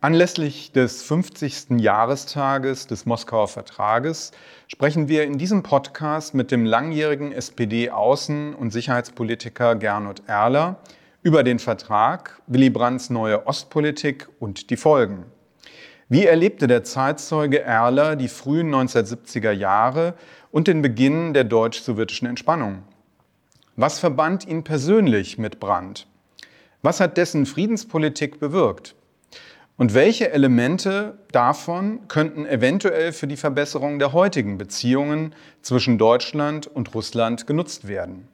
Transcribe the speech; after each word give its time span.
Anlässlich 0.00 0.70
des 0.70 1.02
50. 1.02 1.80
Jahrestages 1.80 2.86
des 2.86 3.04
Moskauer 3.04 3.48
Vertrages 3.48 4.30
sprechen 4.68 5.08
wir 5.08 5.24
in 5.24 5.38
diesem 5.38 5.64
Podcast 5.64 6.34
mit 6.34 6.52
dem 6.52 6.64
langjährigen 6.64 7.32
SPD-Außen- 7.32 8.54
und 8.54 8.70
Sicherheitspolitiker 8.70 9.74
Gernot 9.74 10.22
Erler 10.28 10.76
über 11.24 11.42
den 11.42 11.58
Vertrag, 11.58 12.40
Willy 12.46 12.70
Brandts 12.70 13.10
neue 13.10 13.48
Ostpolitik 13.48 14.28
und 14.38 14.70
die 14.70 14.76
Folgen. 14.76 15.24
Wie 16.08 16.26
erlebte 16.26 16.68
der 16.68 16.84
Zeitzeuge 16.84 17.60
Erler 17.60 18.14
die 18.14 18.28
frühen 18.28 18.72
1970er 18.72 19.50
Jahre 19.50 20.14
und 20.52 20.68
den 20.68 20.80
Beginn 20.80 21.34
der 21.34 21.42
deutsch-sowjetischen 21.42 22.28
Entspannung? 22.28 22.84
Was 23.74 23.98
verband 23.98 24.46
ihn 24.46 24.62
persönlich 24.62 25.38
mit 25.38 25.58
Brandt? 25.58 26.06
Was 26.82 27.00
hat 27.00 27.16
dessen 27.16 27.46
Friedenspolitik 27.46 28.38
bewirkt? 28.38 28.94
Und 29.78 29.94
welche 29.94 30.32
Elemente 30.32 31.16
davon 31.30 32.08
könnten 32.08 32.46
eventuell 32.46 33.12
für 33.12 33.28
die 33.28 33.36
Verbesserung 33.36 34.00
der 34.00 34.12
heutigen 34.12 34.58
Beziehungen 34.58 35.36
zwischen 35.62 35.98
Deutschland 35.98 36.66
und 36.66 36.92
Russland 36.96 37.46
genutzt 37.46 37.86
werden? 37.86 38.26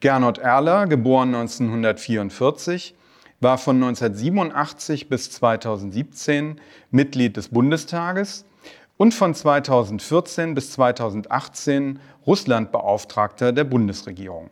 Gernot 0.00 0.36
Erler, 0.36 0.86
geboren 0.86 1.34
1944, 1.34 2.94
war 3.40 3.56
von 3.56 3.76
1987 3.76 5.08
bis 5.08 5.30
2017 5.30 6.60
Mitglied 6.90 7.38
des 7.38 7.48
Bundestages 7.48 8.44
und 8.98 9.14
von 9.14 9.34
2014 9.34 10.54
bis 10.54 10.72
2018 10.72 11.98
Russlandbeauftragter 12.26 13.52
der 13.52 13.64
Bundesregierung. 13.64 14.50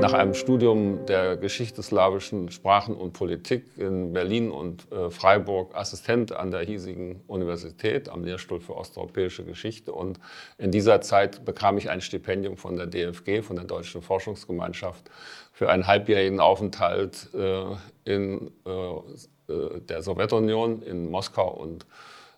Nach 0.00 0.12
einem 0.12 0.34
Studium 0.34 1.06
der 1.06 1.36
Geschichte 1.36 1.82
slawischen 1.82 2.50
Sprachen 2.50 2.94
und 2.94 3.12
Politik 3.12 3.64
in 3.76 4.12
Berlin 4.12 4.50
und 4.50 4.90
äh, 4.92 5.10
Freiburg 5.10 5.74
Assistent 5.74 6.32
an 6.32 6.50
der 6.50 6.60
hiesigen 6.60 7.22
Universität 7.26 8.08
am 8.08 8.22
Lehrstuhl 8.22 8.60
für 8.60 8.76
osteuropäische 8.76 9.44
Geschichte. 9.44 9.92
Und 9.92 10.20
in 10.58 10.70
dieser 10.70 11.00
Zeit 11.00 11.44
bekam 11.44 11.78
ich 11.78 11.88
ein 11.88 12.00
Stipendium 12.00 12.56
von 12.56 12.76
der 12.76 12.86
DFG, 12.86 13.42
von 13.42 13.56
der 13.56 13.64
Deutschen 13.64 14.02
Forschungsgemeinschaft, 14.02 15.10
für 15.52 15.70
einen 15.70 15.86
halbjährigen 15.86 16.40
Aufenthalt 16.40 17.28
äh, 17.34 17.64
in 18.04 18.50
äh, 18.66 19.80
der 19.80 20.02
Sowjetunion, 20.02 20.82
in 20.82 21.10
Moskau 21.10 21.48
und 21.48 21.86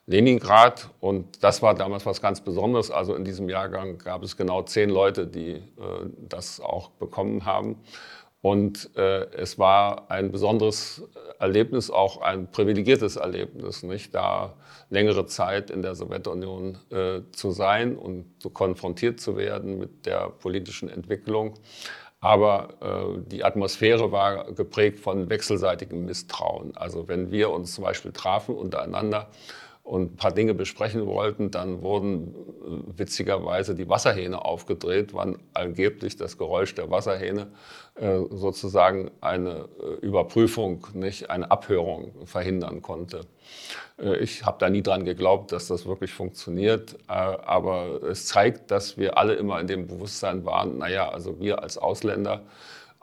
Leningrad. 0.08 0.88
Und 1.00 1.44
das 1.44 1.62
war 1.62 1.74
damals 1.74 2.06
was 2.06 2.20
ganz 2.20 2.40
Besonderes. 2.40 2.90
Also 2.90 3.14
in 3.14 3.24
diesem 3.24 3.48
Jahrgang 3.48 3.98
gab 3.98 4.24
es 4.24 4.36
genau 4.36 4.62
zehn 4.62 4.90
Leute, 4.90 5.26
die 5.26 5.52
äh, 5.52 5.60
das 6.28 6.60
auch 6.60 6.90
bekommen 6.90 7.44
haben. 7.44 7.76
Und 8.40 8.96
äh, 8.96 9.26
es 9.32 9.58
war 9.58 10.10
ein 10.10 10.32
besonderes 10.32 11.02
Erlebnis, 11.38 11.90
auch 11.90 12.22
ein 12.22 12.50
privilegiertes 12.50 13.16
Erlebnis, 13.16 13.82
nicht 13.82 14.14
da 14.14 14.54
längere 14.90 15.26
Zeit 15.26 15.70
in 15.70 15.82
der 15.82 15.94
Sowjetunion 15.94 16.78
äh, 16.90 17.20
zu 17.32 17.50
sein 17.50 17.96
und 17.96 18.24
so 18.38 18.48
konfrontiert 18.48 19.20
zu 19.20 19.36
werden 19.36 19.78
mit 19.78 20.06
der 20.06 20.30
politischen 20.30 20.88
Entwicklung. 20.88 21.54
Aber 22.20 22.68
äh, 22.80 23.20
die 23.26 23.44
Atmosphäre 23.44 24.10
war 24.10 24.52
geprägt 24.52 25.00
von 25.00 25.28
wechselseitigem 25.28 26.04
Misstrauen. 26.04 26.76
Also 26.76 27.08
wenn 27.08 27.30
wir 27.30 27.50
uns 27.50 27.74
zum 27.74 27.84
Beispiel 27.84 28.12
trafen 28.12 28.54
untereinander, 28.54 29.28
und 29.88 30.12
ein 30.12 30.16
paar 30.16 30.32
Dinge 30.32 30.52
besprechen 30.52 31.06
wollten, 31.06 31.50
dann 31.50 31.80
wurden 31.80 32.34
äh, 32.34 32.98
witzigerweise 32.98 33.74
die 33.74 33.88
Wasserhähne 33.88 34.44
aufgedreht, 34.44 35.14
wann 35.14 35.38
angeblich 35.54 36.16
das 36.16 36.36
Geräusch 36.36 36.74
der 36.74 36.90
Wasserhähne 36.90 37.46
äh, 37.94 38.18
sozusagen 38.30 39.10
eine 39.22 39.66
äh, 39.80 40.04
Überprüfung, 40.04 40.86
nicht 40.92 41.30
eine 41.30 41.50
Abhörung 41.50 42.12
verhindern 42.26 42.82
konnte. 42.82 43.22
Ich 44.20 44.44
habe 44.44 44.58
da 44.60 44.70
nie 44.70 44.82
dran 44.82 45.04
geglaubt, 45.04 45.50
dass 45.50 45.66
das 45.66 45.84
wirklich 45.84 46.12
funktioniert, 46.12 46.96
aber 47.08 48.00
es 48.04 48.26
zeigt, 48.26 48.70
dass 48.70 48.96
wir 48.96 49.18
alle 49.18 49.34
immer 49.34 49.58
in 49.60 49.66
dem 49.66 49.88
Bewusstsein 49.88 50.44
waren, 50.44 50.78
naja, 50.78 51.08
also 51.08 51.40
wir 51.40 51.64
als 51.64 51.78
Ausländer, 51.78 52.42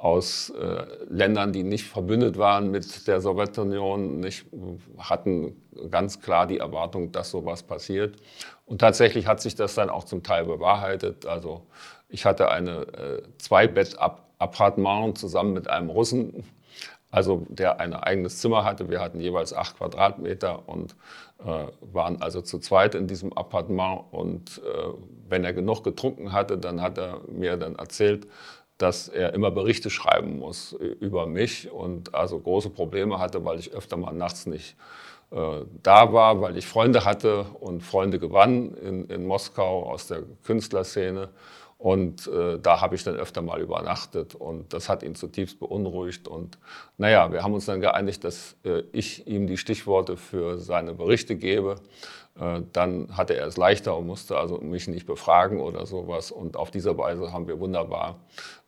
aus 0.06 0.52
äh, 0.52 0.86
Ländern, 1.10 1.52
die 1.52 1.64
nicht 1.64 1.86
verbündet 1.86 2.38
waren 2.38 2.70
mit 2.70 3.08
der 3.08 3.22
Sowjetunion, 3.22 4.20
nicht, 4.20 4.46
hatten 5.00 5.60
ganz 5.90 6.22
klar 6.22 6.46
die 6.46 6.60
Erwartung, 6.60 7.12
dass 7.12 7.32
sowas 7.32 7.64
passiert. 7.64 8.16
Und 8.68 8.82
tatsächlich 8.82 9.26
hat 9.26 9.42
sich 9.42 9.56
das 9.56 9.74
dann 9.74 9.90
auch 9.90 10.04
zum 10.04 10.22
Teil 10.22 10.46
bewahrheitet. 10.46 11.26
Also 11.26 11.66
ich 12.08 12.24
hatte 12.24 12.52
eine 12.52 12.82
äh, 12.82 13.24
Zwei-Bett-Appartement 13.40 15.18
zusammen 15.18 15.54
mit 15.54 15.72
einem 15.72 15.90
Russen, 15.90 16.44
also 17.10 17.44
der 17.50 17.80
ein 17.80 17.96
eigenes 17.96 18.38
Zimmer 18.38 18.64
hatte. 18.64 18.92
Wir 18.92 19.02
hatten 19.02 19.20
jeweils 19.20 19.54
acht 19.54 19.76
Quadratmeter 19.76 20.70
und 20.70 20.96
äh, 21.44 21.66
waren 21.82 22.22
also 22.22 22.42
zu 22.42 22.60
zweit 22.60 22.94
in 22.94 23.08
diesem 23.08 23.34
Appartement. 23.34 24.04
Und 24.12 24.60
äh, 24.60 24.94
wenn 25.28 25.44
er 25.44 25.54
genug 25.54 25.84
getrunken 25.84 26.32
hatte, 26.32 26.60
dann 26.60 26.80
hat 26.80 27.00
er 27.00 27.22
mir 27.28 27.58
dann 27.58 27.74
erzählt, 27.74 28.28
dass 28.78 29.08
er 29.08 29.34
immer 29.34 29.52
Berichte 29.52 29.90
schreiben 29.90 30.40
muss 30.40 30.74
über 30.74 31.28
mich 31.28 31.72
und 31.72 32.14
also 32.14 32.40
große 32.40 32.70
Probleme 32.70 33.20
hatte, 33.20 33.46
weil 33.46 33.60
ich 33.60 33.74
öfter 33.74 33.98
mal 33.98 34.14
nachts 34.14 34.46
nicht 34.46 34.76
äh, 35.32 35.66
da 35.84 36.14
war, 36.14 36.42
weil 36.42 36.58
ich 36.58 36.68
Freunde 36.68 37.06
hatte 37.06 37.46
und 37.60 37.82
Freunde 37.82 38.20
gewann 38.20 38.74
in, 38.76 39.06
in 39.06 39.26
Moskau 39.26 39.84
aus 39.84 40.08
der 40.08 40.24
Künstlerszene. 40.44 41.30
Und 41.78 42.28
äh, 42.28 42.58
da 42.58 42.80
habe 42.80 42.96
ich 42.96 43.04
dann 43.04 43.16
öfter 43.16 43.42
mal 43.42 43.60
übernachtet 43.60 44.34
und 44.34 44.74
das 44.74 44.88
hat 44.88 45.04
ihn 45.04 45.14
zutiefst 45.14 45.60
beunruhigt. 45.60 46.28
Und 46.28 46.58
naja, 46.98 47.32
wir 47.34 47.44
haben 47.44 47.54
uns 47.54 47.66
dann 47.66 47.82
geeinigt, 47.82 48.24
dass 48.24 48.56
äh, 48.64 48.84
ich 48.94 49.28
ihm 49.28 49.46
die 49.46 49.58
Stichworte 49.58 50.16
für 50.16 50.58
seine 50.58 50.94
Berichte 50.94 51.36
gebe. 51.36 51.76
Äh, 52.40 52.62
dann 52.74 53.16
hatte 53.16 53.36
er 53.36 53.48
es 53.48 53.58
leichter 53.58 53.98
und 53.98 54.08
musste 54.08 54.38
also 54.38 54.58
mich 54.58 54.88
nicht 54.88 55.06
befragen 55.06 55.60
oder 55.60 55.86
sowas. 55.86 56.32
Und 56.32 56.58
auf 56.58 56.72
diese 56.72 56.98
Weise 56.98 57.32
haben 57.32 57.48
wir 57.48 57.60
wunderbar 57.60 58.20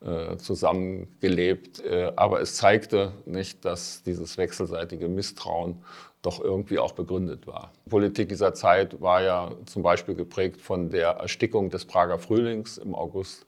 äh, 0.01 0.38
zusammengelebt. 0.38 1.83
Äh, 1.83 2.13
aber 2.16 2.41
es 2.41 2.56
zeigte 2.56 3.13
nicht, 3.25 3.66
dass 3.66 4.03
dieses 4.03 4.38
wechselseitige 4.38 5.07
Misstrauen 5.09 5.83
doch 6.22 6.39
irgendwie 6.39 6.79
auch 6.79 6.94
begründet 6.94 7.47
war. 7.47 7.72
Die 7.85 7.89
Politik 7.89 8.29
dieser 8.29 8.53
Zeit 8.53 9.00
war 9.01 9.22
ja 9.22 9.51
zum 9.66 9.83
Beispiel 9.83 10.16
geprägt 10.16 10.61
von 10.61 10.89
der 10.89 11.09
Erstickung 11.09 11.69
des 11.69 11.85
Prager 11.85 12.19
Frühlings 12.19 12.77
im 12.77 12.95
August 12.95 13.45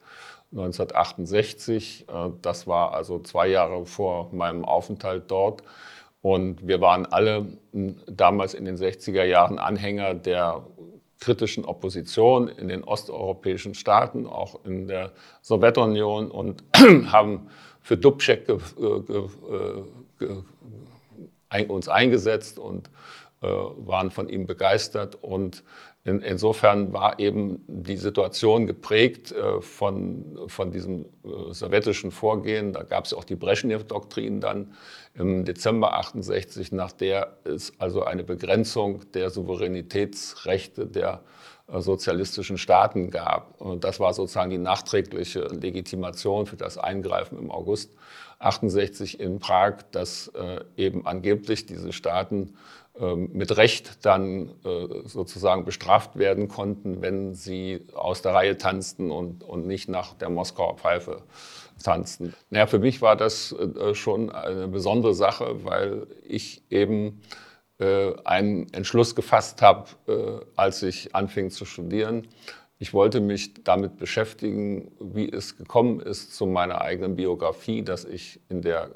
1968. 0.52 2.06
Äh, 2.08 2.30
das 2.42 2.68
war 2.68 2.94
also 2.94 3.20
zwei 3.20 3.48
Jahre 3.48 3.86
vor 3.86 4.30
meinem 4.34 4.66
Aufenthalt 4.66 5.32
dort. 5.32 5.64
Und 6.22 6.68
wir 6.68 6.82
waren 6.82 7.06
alle 7.06 7.58
damals 8.08 8.54
in 8.54 8.66
den 8.66 8.76
60er 8.76 9.24
Jahren 9.24 9.58
Anhänger 9.58 10.14
der 10.14 10.66
kritischen 11.20 11.66
Opposition 11.66 12.48
in 12.48 12.68
den 12.68 12.84
osteuropäischen 12.84 13.74
Staaten, 13.74 14.26
auch 14.26 14.64
in 14.66 14.88
der 14.88 15.12
Sowjetunion 15.42 16.32
und 16.32 16.64
haben 17.12 17.50
für 17.82 17.98
Dubček 17.98 18.48
uns 21.68 21.90
eingesetzt 21.90 22.60
und 22.60 22.90
äh, 23.42 23.48
waren 23.48 24.12
von 24.12 24.30
ihm 24.30 24.46
begeistert. 24.46 25.16
Und 25.22 25.64
in, 26.06 26.22
insofern 26.22 26.94
war 26.94 27.20
eben 27.20 27.64
die 27.68 27.98
Situation 27.98 28.68
geprägt 28.68 29.32
äh, 29.32 29.62
von, 29.62 30.40
von 30.48 30.72
diesem 30.72 31.06
äh, 31.26 31.52
sowjetischen 31.54 32.12
Vorgehen. 32.12 32.72
Da 32.72 32.84
gab 32.84 33.06
es 33.06 33.14
auch 33.14 33.26
die 33.26 33.36
Brezhnev-Doktrin 33.36 34.40
dann 34.40 34.74
im 35.14 35.44
Dezember 35.44 35.98
68, 35.98 36.72
nach 36.72 36.94
der 36.94 37.38
es 37.44 37.74
also 37.80 38.04
eine 38.04 38.24
Begrenzung 38.24 39.12
der 39.12 39.30
Souveränitätsrechte 39.30 40.88
der 40.88 41.22
äh, 41.68 41.82
sozialistischen 41.82 42.58
Staaten 42.58 43.12
gab. 43.12 43.60
Und 43.60 43.84
das 43.84 44.00
war 44.00 44.14
sozusagen 44.14 44.52
die 44.52 44.58
nachträgliche 44.58 45.42
Legitimation 45.48 46.46
für 46.46 46.56
das 46.56 46.78
Eingreifen 46.78 47.38
im 47.38 47.52
August 47.52 47.92
68 48.40 49.20
in 49.20 49.40
Prag, 49.40 49.80
dass 49.92 50.30
äh, 50.30 50.62
eben 50.78 51.06
angeblich 51.06 51.66
diese 51.66 51.92
Staaten 51.92 52.56
mit 53.16 53.56
Recht 53.56 54.06
dann 54.06 54.50
äh, 54.66 55.08
sozusagen 55.08 55.64
bestraft 55.64 56.18
werden 56.18 56.50
konnten, 56.50 57.02
wenn 57.02 57.34
sie 57.34 57.86
aus 57.94 58.22
der 58.22 58.34
Reihe 58.34 58.58
tanzten 58.58 59.10
und, 59.10 59.44
und 59.44 59.66
nicht 59.66 59.88
nach 59.88 60.14
der 60.16 60.30
Moskauer 60.30 60.78
Pfeife 60.78 61.24
tanzten. 61.82 62.34
Naja, 62.50 62.68
für 62.68 62.80
mich 62.80 63.02
war 63.02 63.16
das 63.16 63.54
äh, 63.54 63.96
schon 63.96 64.30
eine 64.30 64.68
besondere 64.68 65.14
Sache, 65.14 65.64
weil 65.64 66.08
ich 66.28 66.64
eben 66.70 67.22
äh, 67.80 68.14
einen 68.26 68.72
Entschluss 68.74 69.16
gefasst 69.16 69.62
habe, 69.62 69.86
als 70.58 70.84
ich 70.84 71.16
anfing 71.16 71.52
zu 71.52 71.64
studieren. 71.64 72.28
Ich 72.80 72.94
wollte 72.94 73.20
mich 73.20 73.64
damit 73.64 73.98
beschäftigen, 73.98 74.92
wie 75.00 75.30
es 75.30 75.58
gekommen 75.58 76.00
ist 76.00 76.34
zu 76.34 76.46
meiner 76.46 76.82
eigenen 76.82 77.16
Biografie, 77.16 77.82
dass 77.82 78.06
ich 78.06 78.40
in 78.50 78.62
der 78.62 78.92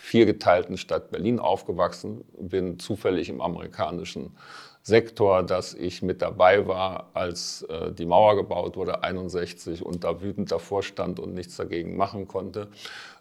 viergeteilten 0.00 0.78
Stadt 0.78 1.10
Berlin 1.10 1.38
aufgewachsen 1.38 2.24
bin, 2.38 2.78
zufällig 2.78 3.28
im 3.28 3.40
amerikanischen 3.40 4.34
Sektor, 4.82 5.42
dass 5.42 5.74
ich 5.74 6.00
mit 6.00 6.22
dabei 6.22 6.66
war, 6.66 7.10
als 7.12 7.62
äh, 7.68 7.92
die 7.92 8.06
Mauer 8.06 8.34
gebaut 8.34 8.76
wurde, 8.76 9.04
61, 9.04 9.84
und 9.84 10.04
da 10.04 10.22
wütend 10.22 10.50
davor 10.50 10.82
stand 10.82 11.20
und 11.20 11.34
nichts 11.34 11.56
dagegen 11.56 11.96
machen 11.98 12.26
konnte, 12.26 12.68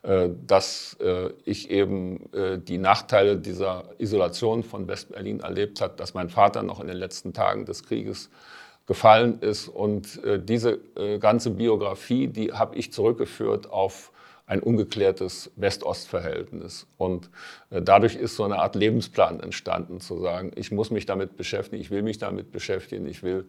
äh, 0.03 0.29
dass 0.47 0.95
äh, 1.01 1.31
ich 1.43 1.69
eben 1.69 2.31
äh, 2.33 2.57
die 2.57 2.77
Nachteile 2.77 3.35
dieser 3.35 3.83
Isolation 3.97 4.63
von 4.63 4.87
Westberlin 4.87 5.41
erlebt 5.41 5.81
habe, 5.81 5.95
dass 5.97 6.13
mein 6.13 6.29
Vater 6.29 6.63
noch 6.63 6.79
in 6.79 6.87
den 6.87 6.97
letzten 6.97 7.33
Tagen 7.33 7.65
des 7.65 7.83
Krieges 7.83 8.29
gefallen 8.87 9.39
ist. 9.41 9.67
Und 9.67 10.23
äh, 10.23 10.41
diese 10.41 10.79
äh, 10.95 11.19
ganze 11.19 11.51
Biografie, 11.51 12.27
die 12.27 12.53
habe 12.53 12.77
ich 12.77 12.93
zurückgeführt 12.93 13.69
auf 13.69 14.13
ein 14.49 14.61
ungeklärtes 14.61 15.51
West-Ost-Verhältnis. 15.57 16.87
Und 16.97 17.29
äh, 17.69 17.83
dadurch 17.83 18.15
ist 18.15 18.35
so 18.35 18.43
eine 18.43 18.57
Art 18.57 18.73
Lebensplan 18.73 19.39
entstanden, 19.39 20.01
zu 20.01 20.19
sagen, 20.19 20.51
ich 20.55 20.71
muss 20.71 20.89
mich 20.89 21.05
damit 21.05 21.37
beschäftigen, 21.37 21.79
ich 21.79 21.91
will 21.91 22.01
mich 22.01 22.17
damit 22.17 22.51
beschäftigen, 22.51 23.05
ich 23.05 23.21
will, 23.21 23.45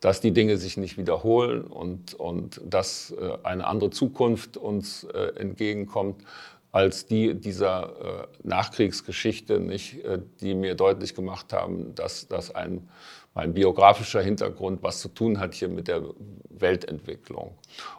dass 0.00 0.20
die 0.20 0.32
Dinge 0.32 0.56
sich 0.56 0.76
nicht 0.76 0.98
wiederholen 0.98 1.62
und, 1.62 2.14
und 2.14 2.60
dass 2.64 3.12
äh, 3.12 3.38
eine 3.44 3.64
andere 3.64 3.90
Zukunft 3.90 4.56
uns 4.56 5.04
äh, 5.04 5.36
entgegenkommt 5.36 6.24
als 6.72 7.06
die 7.06 7.34
dieser 7.34 8.28
Nachkriegsgeschichte, 8.44 9.58
nicht, 9.58 10.04
die 10.40 10.54
mir 10.54 10.76
deutlich 10.76 11.16
gemacht 11.16 11.52
haben, 11.52 11.96
dass 11.96 12.28
das 12.28 12.54
ein 12.54 12.88
mein 13.34 13.54
biografischer 13.54 14.20
Hintergrund 14.20 14.82
was 14.82 15.00
zu 15.00 15.08
tun 15.08 15.38
hat 15.38 15.54
hier 15.54 15.68
mit 15.68 15.88
der 15.88 16.02
Weltentwicklung. 16.48 17.54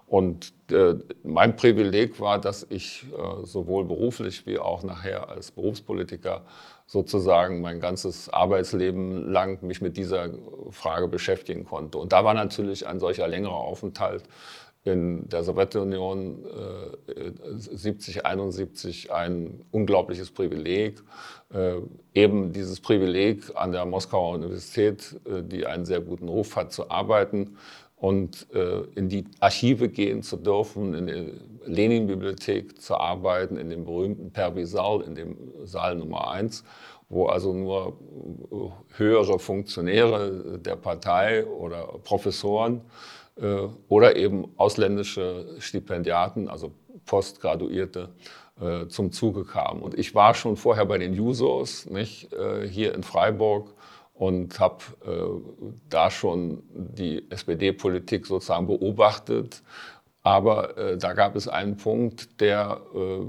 Und 0.07 0.53
äh, 0.71 0.95
mein 1.23 1.55
Privileg 1.55 2.19
war, 2.19 2.39
dass 2.39 2.67
ich 2.69 3.05
äh, 3.11 3.45
sowohl 3.45 3.85
beruflich 3.85 4.45
wie 4.45 4.59
auch 4.59 4.83
nachher 4.83 5.29
als 5.29 5.51
Berufspolitiker 5.51 6.43
sozusagen 6.85 7.61
mein 7.61 7.79
ganzes 7.79 8.27
Arbeitsleben 8.27 9.31
lang 9.31 9.63
mich 9.65 9.81
mit 9.81 9.95
dieser 9.95 10.31
Frage 10.69 11.07
beschäftigen 11.07 11.63
konnte. 11.63 11.97
Und 11.97 12.11
da 12.11 12.25
war 12.25 12.33
natürlich 12.33 12.85
ein 12.85 12.99
solcher 12.99 13.27
längerer 13.29 13.53
Aufenthalt 13.55 14.23
in 14.83 15.29
der 15.29 15.43
Sowjetunion 15.43 16.43
äh, 16.45 17.31
70, 17.55 18.25
71 18.25 19.11
ein 19.11 19.61
unglaubliches 19.71 20.31
Privileg. 20.31 21.01
Äh, 21.53 21.75
eben 22.13 22.51
dieses 22.51 22.79
Privileg 22.79 23.43
an 23.55 23.71
der 23.71 23.85
Moskauer 23.85 24.33
Universität, 24.33 25.19
äh, 25.25 25.43
die 25.43 25.65
einen 25.65 25.85
sehr 25.85 26.01
guten 26.01 26.27
Ruf 26.27 26.55
hat, 26.55 26.71
zu 26.71 26.89
arbeiten 26.89 27.57
und 27.95 28.47
äh, 28.53 28.81
in 28.95 29.07
die 29.07 29.25
Archive 29.39 29.89
gehen 29.89 30.23
zu 30.23 30.37
dürfen, 30.37 30.95
in 30.95 31.07
der 31.07 31.25
Lenin-Bibliothek 31.65 32.81
zu 32.81 32.95
arbeiten, 32.95 33.57
in 33.57 33.69
dem 33.69 33.85
berühmten 33.85 34.31
Pervisal, 34.31 35.01
in 35.01 35.13
dem 35.13 35.37
Saal 35.63 35.95
Nummer 35.95 36.31
1 36.31 36.63
wo 37.11 37.25
also 37.25 37.53
nur 37.53 37.99
äh, 38.51 38.97
höhere 38.97 39.37
Funktionäre 39.37 40.57
der 40.59 40.77
Partei 40.77 41.45
oder 41.45 41.99
Professoren 42.03 42.81
oder 43.87 44.15
eben 44.17 44.49
ausländische 44.57 45.55
Stipendiaten, 45.59 46.47
also 46.47 46.73
Postgraduierte, 47.05 48.09
äh, 48.59 48.87
zum 48.87 49.11
Zuge 49.11 49.45
kamen. 49.45 49.81
Und 49.81 49.97
ich 49.97 50.13
war 50.13 50.33
schon 50.33 50.57
vorher 50.57 50.85
bei 50.85 50.97
den 50.97 51.13
Jusos 51.13 51.89
nicht, 51.89 52.31
äh, 52.33 52.67
hier 52.67 52.93
in 52.93 53.03
Freiburg 53.03 53.73
und 54.13 54.59
habe 54.59 54.83
da 55.89 56.11
schon 56.11 56.61
die 56.71 57.25
SPD-Politik 57.31 58.27
sozusagen 58.27 58.67
beobachtet. 58.67 59.63
Aber 60.23 60.77
äh, 60.77 60.97
da 60.97 61.13
gab 61.13 61.35
es 61.35 61.47
einen 61.47 61.77
Punkt, 61.77 62.39
der 62.41 62.81
äh, 62.93 63.25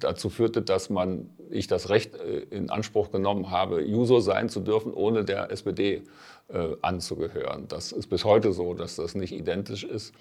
dazu 0.00 0.28
führte, 0.28 0.62
dass 0.62 0.90
man, 0.90 1.30
ich 1.52 1.66
das 1.66 1.88
Recht 1.88 2.14
äh, 2.14 2.46
in 2.50 2.70
Anspruch 2.70 3.10
genommen 3.10 3.50
habe, 3.50 3.82
Juso 3.82 4.20
sein 4.20 4.48
zu 4.48 4.60
dürfen, 4.60 4.92
ohne 4.92 5.24
der 5.24 5.50
SPD 5.50 6.02
äh, 6.48 6.76
anzugehören. 6.82 7.68
Das 7.68 7.92
ist 7.92 8.08
bis 8.08 8.24
heute 8.24 8.52
so, 8.52 8.74
dass 8.74 8.96
das 8.96 9.14
nicht 9.14 9.32
identisch 9.32 9.84
ist. 9.84 10.14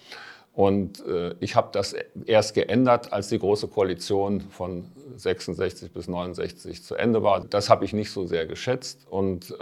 Und 0.54 1.06
äh, 1.08 1.34
ich 1.40 1.56
habe 1.56 1.70
das 1.72 1.96
erst 2.26 2.54
geändert, 2.54 3.14
als 3.14 3.30
die 3.30 3.40
Große 3.40 3.70
Koalition 3.70 4.42
von 4.42 4.92
66 5.16 5.94
bis 5.94 6.08
69 6.08 6.84
zu 6.84 6.96
Ende 6.96 7.24
war. 7.24 7.46
Das 7.46 7.70
habe 7.70 7.86
ich 7.86 7.94
nicht 7.94 8.12
so 8.12 8.26
sehr 8.26 8.46
geschätzt. 8.46 9.08
Und 9.10 9.54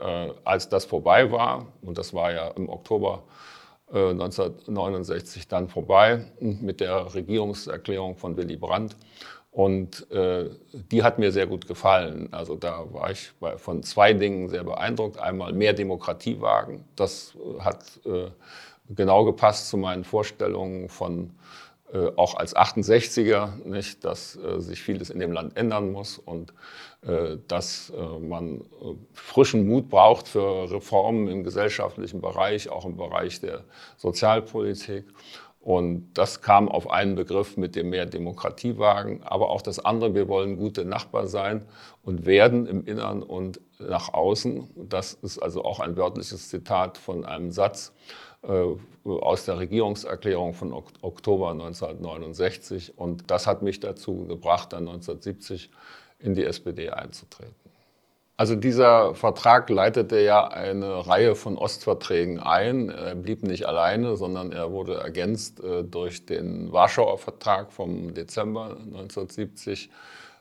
als 0.43 0.69
das 0.69 0.85
vorbei 0.85 1.31
war, 1.31 1.67
und 1.81 1.97
das 1.97 2.13
war 2.13 2.31
ja 2.31 2.47
im 2.49 2.69
Oktober 2.69 3.23
1969 3.91 5.47
dann 5.47 5.67
vorbei 5.67 6.25
mit 6.39 6.79
der 6.79 7.13
Regierungserklärung 7.13 8.15
von 8.15 8.37
Willy 8.37 8.55
Brandt, 8.55 8.95
und 9.51 10.09
äh, 10.11 10.49
die 10.73 11.03
hat 11.03 11.17
mir 11.19 11.31
sehr 11.31 11.47
gut 11.47 11.67
gefallen. 11.67 12.29
Also 12.31 12.55
da 12.55 12.85
war 12.93 13.11
ich 13.11 13.31
bei, 13.39 13.57
von 13.57 13.83
zwei 13.83 14.13
Dingen 14.13 14.47
sehr 14.49 14.63
beeindruckt. 14.63 15.17
Einmal 15.19 15.53
mehr 15.53 15.73
Demokratie 15.73 16.39
wagen. 16.39 16.85
Das 16.95 17.35
äh, 17.35 17.61
hat 17.61 17.83
äh, 18.05 18.29
genau 18.89 19.25
gepasst 19.25 19.69
zu 19.69 19.77
meinen 19.77 20.03
Vorstellungen 20.03 20.87
von 20.89 21.31
äh, 21.91 22.11
auch 22.17 22.35
als 22.35 22.55
68er, 22.55 23.65
nicht, 23.65 24.05
dass 24.05 24.35
äh, 24.35 24.59
sich 24.59 24.81
vieles 24.81 25.09
in 25.09 25.19
dem 25.19 25.31
Land 25.31 25.57
ändern 25.57 25.91
muss 25.91 26.19
und 26.19 26.53
äh, 27.01 27.37
dass 27.47 27.91
man 28.21 28.61
frischen 29.13 29.67
Mut 29.67 29.89
braucht 29.89 30.27
für 30.27 30.69
Reformen 30.69 31.27
im 31.27 31.43
gesellschaftlichen 31.43 32.21
Bereich, 32.21 32.69
auch 32.69 32.85
im 32.85 32.97
Bereich 32.97 33.39
der 33.39 33.63
Sozialpolitik. 33.97 35.05
Und 35.59 36.13
das 36.13 36.41
kam 36.41 36.69
auf 36.69 36.89
einen 36.89 37.15
Begriff 37.15 37.57
mit 37.57 37.75
dem 37.75 37.89
mehr 37.89 38.05
Demokratiewagen, 38.05 39.23
aber 39.23 39.49
auch 39.49 39.61
das 39.61 39.79
andere, 39.79 40.15
wir 40.15 40.29
wollen 40.29 40.57
gute 40.57 40.85
Nachbar 40.85 41.27
sein 41.27 41.65
und 42.01 42.25
werden 42.25 42.65
im 42.65 42.85
Innern 42.85 43.21
und 43.21 43.59
nach 43.77 44.13
außen. 44.13 44.69
Das 44.89 45.13
ist 45.13 45.37
also 45.39 45.65
auch 45.65 45.81
ein 45.81 45.97
wörtliches 45.97 46.47
Zitat 46.49 46.97
von 46.97 47.25
einem 47.25 47.51
Satz 47.51 47.93
äh, 48.43 48.63
aus 49.05 49.45
der 49.45 49.59
Regierungserklärung 49.59 50.53
von 50.53 50.71
Oktober 51.01 51.51
1969. 51.51 52.97
Und 52.97 53.29
das 53.29 53.45
hat 53.45 53.61
mich 53.61 53.81
dazu 53.81 54.25
gebracht, 54.27 54.71
dann 54.71 54.87
1970 54.87 55.69
in 56.19 56.35
die 56.35 56.45
SPD 56.45 56.89
einzutreten. 56.89 57.68
Also 58.39 58.55
dieser 58.55 59.15
Vertrag 59.15 59.69
leitete 59.69 60.17
ja 60.21 60.47
eine 60.47 61.05
Reihe 61.05 61.35
von 61.35 61.57
Ostverträgen 61.57 62.39
ein. 62.39 62.87
Er 62.87 63.13
blieb 63.13 63.43
nicht 63.43 63.65
alleine, 63.65 64.15
sondern 64.15 64.53
er 64.53 64.71
wurde 64.71 64.93
ergänzt 64.93 65.61
äh, 65.61 65.83
durch 65.83 66.25
den 66.25 66.71
Warschauer 66.71 67.17
Vertrag 67.17 67.73
vom 67.73 68.13
Dezember 68.13 68.77
1970. 68.77 69.89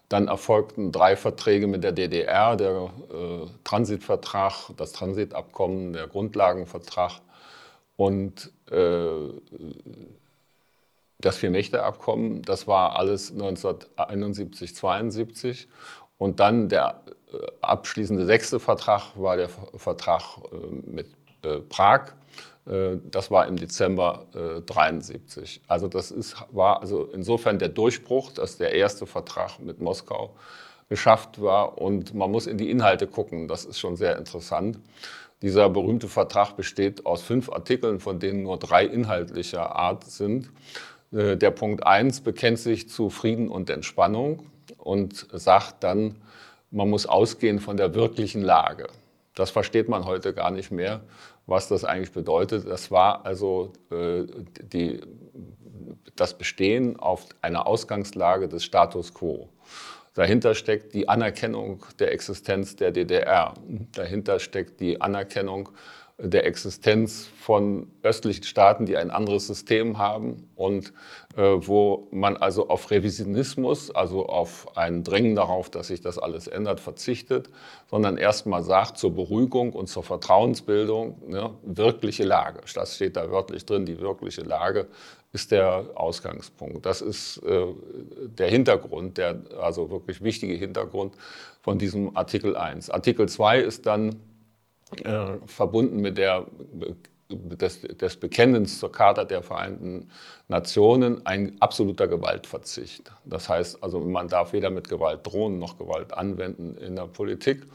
Dann 0.08 0.28
erfolgten 0.28 0.92
drei 0.92 1.16
Verträge 1.16 1.66
mit 1.66 1.82
der 1.82 1.90
DDR, 1.90 2.54
der 2.54 2.70
äh, 3.10 3.46
Transitvertrag, 3.64 4.70
das 4.76 4.92
Transitabkommen, 4.92 5.92
der 5.92 6.06
Grundlagenvertrag 6.06 7.20
und 7.96 8.52
äh, 8.70 9.08
das 11.18 11.36
Vier-Mächte-Abkommen. 11.36 12.42
Das 12.42 12.68
war 12.68 12.94
alles 12.94 13.32
1971, 13.32 14.76
72. 14.76 15.68
Und 16.16 16.38
dann 16.38 16.68
der 16.68 17.00
abschließende 17.60 18.24
sechste 18.26 18.60
Vertrag 18.60 19.16
war 19.16 19.36
der 19.36 19.48
Vertrag 19.48 20.22
äh, 20.52 20.90
mit 20.90 21.08
äh, 21.42 21.58
Prag. 21.60 22.12
Das 23.10 23.30
war 23.30 23.46
im 23.46 23.56
Dezember 23.56 24.26
73. 24.66 25.62
Also 25.68 25.88
das 25.88 26.10
ist, 26.10 26.36
war 26.50 26.82
also 26.82 27.04
insofern 27.14 27.58
der 27.58 27.70
Durchbruch, 27.70 28.30
dass 28.30 28.58
der 28.58 28.74
erste 28.74 29.06
Vertrag 29.06 29.58
mit 29.58 29.80
Moskau 29.80 30.34
geschafft 30.90 31.40
war. 31.40 31.78
Und 31.78 32.12
man 32.12 32.30
muss 32.30 32.46
in 32.46 32.58
die 32.58 32.70
Inhalte 32.70 33.06
gucken. 33.06 33.48
Das 33.48 33.64
ist 33.64 33.78
schon 33.78 33.96
sehr 33.96 34.18
interessant. 34.18 34.78
Dieser 35.40 35.70
berühmte 35.70 36.08
Vertrag 36.08 36.56
besteht 36.56 37.06
aus 37.06 37.22
fünf 37.22 37.50
Artikeln, 37.50 38.00
von 38.00 38.18
denen 38.18 38.42
nur 38.42 38.58
drei 38.58 38.84
inhaltlicher 38.84 39.74
Art 39.74 40.04
sind. 40.04 40.50
Der 41.10 41.50
Punkt 41.50 41.86
1 41.86 42.20
bekennt 42.20 42.58
sich 42.58 42.90
zu 42.90 43.08
Frieden 43.08 43.48
und 43.48 43.70
Entspannung 43.70 44.44
und 44.76 45.26
sagt 45.32 45.84
dann, 45.84 46.16
man 46.70 46.90
muss 46.90 47.06
ausgehen 47.06 47.58
von 47.58 47.76
der 47.76 47.94
wirklichen 47.94 48.42
Lage. 48.42 48.88
Das 49.34 49.50
versteht 49.50 49.88
man 49.88 50.04
heute 50.04 50.34
gar 50.34 50.50
nicht 50.50 50.70
mehr, 50.70 51.00
was 51.46 51.68
das 51.68 51.84
eigentlich 51.84 52.12
bedeutet. 52.12 52.66
Das 52.68 52.90
war 52.90 53.24
also 53.24 53.72
äh, 53.90 54.24
die, 54.60 55.00
das 56.16 56.36
Bestehen 56.36 56.98
auf 56.98 57.26
einer 57.40 57.66
Ausgangslage 57.66 58.48
des 58.48 58.64
Status 58.64 59.14
quo. 59.14 59.48
Dahinter 60.14 60.56
steckt 60.56 60.94
die 60.94 61.08
Anerkennung 61.08 61.84
der 62.00 62.12
Existenz 62.12 62.74
der 62.74 62.90
DDR. 62.90 63.54
Dahinter 63.92 64.40
steckt 64.40 64.80
die 64.80 65.00
Anerkennung 65.00 65.68
der 66.20 66.46
Existenz 66.46 67.28
von 67.40 67.86
östlichen 68.02 68.42
Staaten, 68.42 68.86
die 68.86 68.96
ein 68.96 69.12
anderes 69.12 69.46
System 69.46 69.98
haben 69.98 70.48
und 70.56 70.92
äh, 71.36 71.42
wo 71.42 72.08
man 72.10 72.36
also 72.36 72.68
auf 72.68 72.90
Revisionismus, 72.90 73.92
also 73.92 74.26
auf 74.26 74.76
ein 74.76 75.04
Drängen 75.04 75.36
darauf, 75.36 75.70
dass 75.70 75.86
sich 75.86 76.00
das 76.00 76.18
alles 76.18 76.48
ändert, 76.48 76.80
verzichtet, 76.80 77.50
sondern 77.88 78.16
erstmal 78.16 78.64
sagt 78.64 78.98
zur 78.98 79.14
Beruhigung 79.14 79.72
und 79.72 79.86
zur 79.86 80.02
Vertrauensbildung, 80.02 81.22
ne, 81.28 81.54
wirkliche 81.62 82.24
Lage. 82.24 82.62
Das 82.74 82.96
steht 82.96 83.16
da 83.16 83.30
wörtlich 83.30 83.64
drin, 83.64 83.86
die 83.86 84.00
wirkliche 84.00 84.42
Lage 84.42 84.88
ist 85.32 85.52
der 85.52 85.90
Ausgangspunkt. 85.94 86.84
Das 86.84 87.00
ist 87.00 87.38
äh, 87.44 87.66
der 88.26 88.48
Hintergrund, 88.48 89.18
der 89.18 89.40
also 89.60 89.90
wirklich 89.90 90.22
wichtige 90.22 90.54
Hintergrund 90.54 91.14
von 91.62 91.78
diesem 91.78 92.16
Artikel 92.16 92.56
1. 92.56 92.90
Artikel 92.90 93.28
2 93.28 93.60
ist 93.60 93.86
dann 93.86 94.16
äh, 95.04 95.38
verbunden 95.46 96.00
mit 96.00 96.18
der 96.18 96.46
des, 97.30 97.82
des 97.82 98.16
Bekennens 98.16 98.78
zur 98.78 98.90
Charta 98.90 99.24
der 99.24 99.42
Vereinten 99.42 100.08
Nationen 100.48 101.26
ein 101.26 101.56
absoluter 101.60 102.08
Gewaltverzicht. 102.08 103.12
Das 103.24 103.48
heißt 103.48 103.82
also, 103.82 104.00
man 104.00 104.28
darf 104.28 104.52
weder 104.52 104.70
mit 104.70 104.88
Gewalt 104.88 105.20
drohen 105.24 105.58
noch 105.58 105.78
Gewalt 105.78 106.14
anwenden 106.14 106.76
in 106.78 106.96
der 106.96 107.06
Politik. 107.06 107.66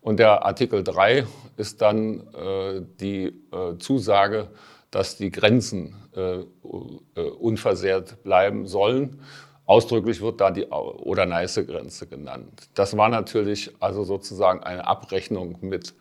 Und 0.00 0.18
der 0.18 0.44
Artikel 0.44 0.84
3 0.84 1.26
ist 1.56 1.80
dann 1.80 2.20
äh, 2.34 2.82
die 3.00 3.26
äh, 3.52 3.78
Zusage, 3.78 4.48
dass 4.90 5.16
die 5.16 5.30
Grenzen 5.30 5.94
äh, 6.14 6.40
äh 6.40 7.30
unversehrt 7.38 8.22
bleiben 8.22 8.66
sollen. 8.66 9.20
Ausdrücklich 9.68 10.22
wird 10.22 10.40
da 10.40 10.50
die 10.50 10.64
Oder-Neiße-Grenze 10.64 12.06
genannt. 12.06 12.70
Das 12.72 12.96
war 12.96 13.10
natürlich 13.10 13.70
also 13.80 14.02
sozusagen 14.02 14.62
eine 14.62 14.86
Abrechnung 14.86 15.58
mit 15.60 15.92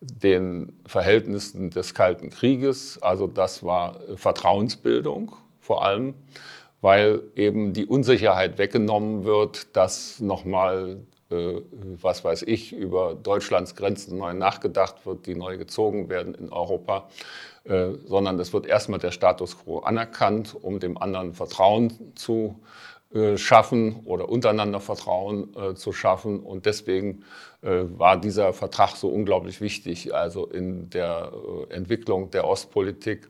den 0.00 0.78
Verhältnissen 0.86 1.70
des 1.70 1.92
Kalten 1.92 2.30
Krieges. 2.30 3.02
Also 3.02 3.26
das 3.26 3.64
war 3.64 3.98
Vertrauensbildung 4.14 5.34
vor 5.58 5.84
allem, 5.84 6.14
weil 6.80 7.20
eben 7.34 7.72
die 7.72 7.86
Unsicherheit 7.86 8.58
weggenommen 8.58 9.24
wird, 9.24 9.74
dass 9.74 10.20
nochmal, 10.20 11.00
äh, 11.30 11.54
was 12.00 12.24
weiß 12.24 12.42
ich, 12.42 12.72
über 12.72 13.16
Deutschlands 13.16 13.74
Grenzen 13.74 14.18
neu 14.18 14.34
nachgedacht 14.34 15.04
wird, 15.04 15.26
die 15.26 15.34
neu 15.34 15.58
gezogen 15.58 16.08
werden 16.08 16.32
in 16.36 16.52
Europa, 16.52 17.08
äh, 17.64 17.88
sondern 18.06 18.38
es 18.38 18.52
wird 18.52 18.66
erstmal 18.66 19.00
der 19.00 19.10
Status 19.10 19.58
quo 19.58 19.80
anerkannt, 19.80 20.54
um 20.54 20.78
dem 20.78 20.96
anderen 20.96 21.34
Vertrauen 21.34 22.12
zu 22.14 22.60
äh, 22.60 22.95
schaffen 23.36 24.00
oder 24.04 24.28
untereinander 24.28 24.80
Vertrauen 24.80 25.54
äh, 25.56 25.74
zu 25.74 25.92
schaffen. 25.92 26.40
Und 26.40 26.66
deswegen 26.66 27.24
äh, 27.62 27.84
war 27.96 28.20
dieser 28.20 28.52
Vertrag 28.52 28.96
so 28.96 29.08
unglaublich 29.08 29.60
wichtig, 29.60 30.14
also 30.14 30.46
in 30.46 30.90
der 30.90 31.32
äh, 31.70 31.74
Entwicklung 31.74 32.30
der 32.30 32.46
Ostpolitik, 32.46 33.28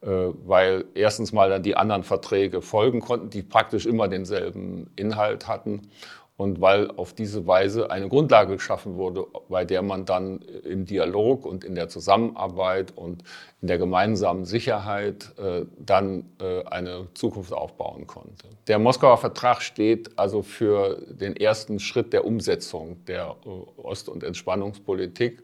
äh, 0.00 0.08
weil 0.08 0.84
erstens 0.94 1.32
mal 1.32 1.50
dann 1.50 1.62
die 1.62 1.76
anderen 1.76 2.02
Verträge 2.02 2.62
folgen 2.62 3.00
konnten, 3.00 3.30
die 3.30 3.42
praktisch 3.42 3.86
immer 3.86 4.08
denselben 4.08 4.90
Inhalt 4.96 5.48
hatten 5.48 5.90
und 6.36 6.60
weil 6.60 6.90
auf 6.90 7.14
diese 7.14 7.46
Weise 7.46 7.90
eine 7.90 8.08
Grundlage 8.08 8.56
geschaffen 8.56 8.96
wurde, 8.96 9.26
bei 9.48 9.64
der 9.64 9.82
man 9.82 10.04
dann 10.04 10.40
im 10.64 10.84
Dialog 10.84 11.46
und 11.46 11.64
in 11.64 11.74
der 11.74 11.88
Zusammenarbeit 11.88 12.92
und 12.94 13.22
in 13.62 13.68
der 13.68 13.78
gemeinsamen 13.78 14.44
Sicherheit 14.44 15.32
äh, 15.38 15.64
dann 15.78 16.26
äh, 16.40 16.62
eine 16.64 17.08
Zukunft 17.14 17.52
aufbauen 17.52 18.06
konnte. 18.06 18.48
Der 18.66 18.78
Moskauer 18.78 19.16
Vertrag 19.16 19.62
steht 19.62 20.18
also 20.18 20.42
für 20.42 21.00
den 21.08 21.36
ersten 21.36 21.78
Schritt 21.78 22.12
der 22.12 22.26
Umsetzung 22.26 23.04
der 23.06 23.36
äh, 23.44 23.80
Ost- 23.80 24.08
und 24.08 24.22
Entspannungspolitik 24.22 25.42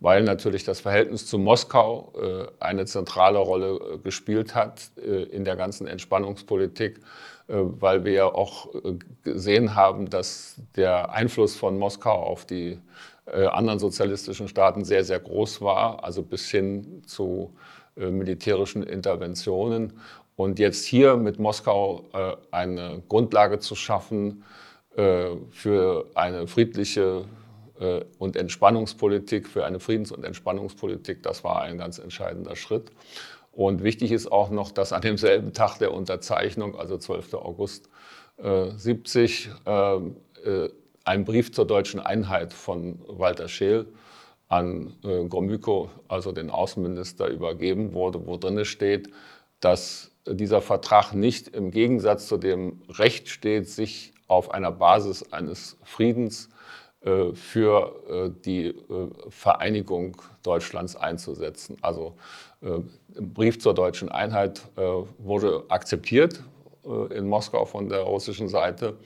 weil 0.00 0.22
natürlich 0.22 0.64
das 0.64 0.80
Verhältnis 0.80 1.26
zu 1.26 1.38
Moskau 1.38 2.12
äh, 2.16 2.46
eine 2.60 2.86
zentrale 2.86 3.38
Rolle 3.38 3.80
äh, 3.94 3.98
gespielt 3.98 4.54
hat 4.54 4.92
äh, 4.96 5.24
in 5.24 5.44
der 5.44 5.56
ganzen 5.56 5.86
Entspannungspolitik 5.86 7.00
weil 7.48 8.04
wir 8.04 8.12
ja 8.12 8.26
auch 8.26 8.74
äh, 8.74 8.98
gesehen 9.24 9.74
haben, 9.74 10.10
dass 10.10 10.60
der 10.76 11.10
Einfluss 11.12 11.56
von 11.56 11.78
Moskau 11.78 12.12
auf 12.12 12.44
die 12.44 12.78
äh, 13.26 13.46
anderen 13.46 13.78
sozialistischen 13.78 14.48
Staaten 14.48 14.84
sehr, 14.84 15.02
sehr 15.04 15.18
groß 15.18 15.62
war, 15.62 16.04
also 16.04 16.22
bis 16.22 16.50
hin 16.50 17.02
zu 17.06 17.54
militärischen 17.96 18.84
Interventionen. 18.84 19.94
Und 20.36 20.60
jetzt 20.60 20.84
hier 20.84 21.16
mit 21.16 21.40
Moskau 21.40 22.04
eine 22.52 23.02
Grundlage 23.08 23.58
zu 23.58 23.74
schaffen 23.74 24.44
für 24.94 26.06
eine 26.14 26.46
friedliche 26.46 27.24
und 28.20 28.36
Entspannungspolitik, 28.36 29.48
für 29.48 29.64
eine 29.64 29.80
Friedens- 29.80 30.12
und 30.12 30.24
Entspannungspolitik, 30.24 31.24
das 31.24 31.42
war 31.42 31.62
ein 31.62 31.76
ganz 31.76 31.98
entscheidender 31.98 32.54
Schritt. 32.54 32.92
Und 33.58 33.82
wichtig 33.82 34.12
ist 34.12 34.30
auch 34.30 34.50
noch, 34.50 34.70
dass 34.70 34.92
an 34.92 35.02
demselben 35.02 35.52
Tag 35.52 35.78
der 35.78 35.92
Unterzeichnung, 35.92 36.78
also 36.78 36.96
12. 36.96 37.34
August 37.34 37.88
äh, 38.36 38.70
70, 38.70 39.50
äh, 39.66 39.96
äh, 39.96 40.70
ein 41.02 41.24
Brief 41.24 41.50
zur 41.50 41.66
deutschen 41.66 41.98
Einheit 41.98 42.52
von 42.52 43.00
Walter 43.08 43.48
Scheel 43.48 43.86
an 44.46 44.94
äh, 45.02 45.24
Gromyko, 45.24 45.90
also 46.06 46.30
den 46.30 46.50
Außenminister, 46.50 47.26
übergeben 47.26 47.94
wurde, 47.94 48.24
wo 48.28 48.36
drin 48.36 48.64
steht, 48.64 49.10
dass 49.58 50.12
dieser 50.24 50.60
Vertrag 50.60 51.12
nicht 51.12 51.48
im 51.48 51.72
Gegensatz 51.72 52.28
zu 52.28 52.36
dem 52.36 52.82
Recht 52.88 53.28
steht, 53.28 53.68
sich 53.68 54.12
auf 54.28 54.52
einer 54.52 54.70
Basis 54.70 55.32
eines 55.32 55.78
Friedens 55.82 56.48
für 57.00 57.94
äh, 58.08 58.30
die 58.44 58.74
Vereinigung 59.28 60.20
Deutschlands 60.42 60.96
einzusetzen. 60.96 61.76
Also 61.80 62.16
ein 62.62 62.88
äh, 63.16 63.20
Brief 63.20 63.60
zur 63.60 63.74
deutschen 63.74 64.08
Einheit 64.08 64.62
äh, 64.76 64.80
wurde 65.18 65.64
akzeptiert 65.68 66.42
äh, 66.84 67.16
in 67.16 67.28
Moskau 67.28 67.64
von 67.64 67.88
der 67.88 68.00
russischen 68.00 68.48
Seite 68.48 68.96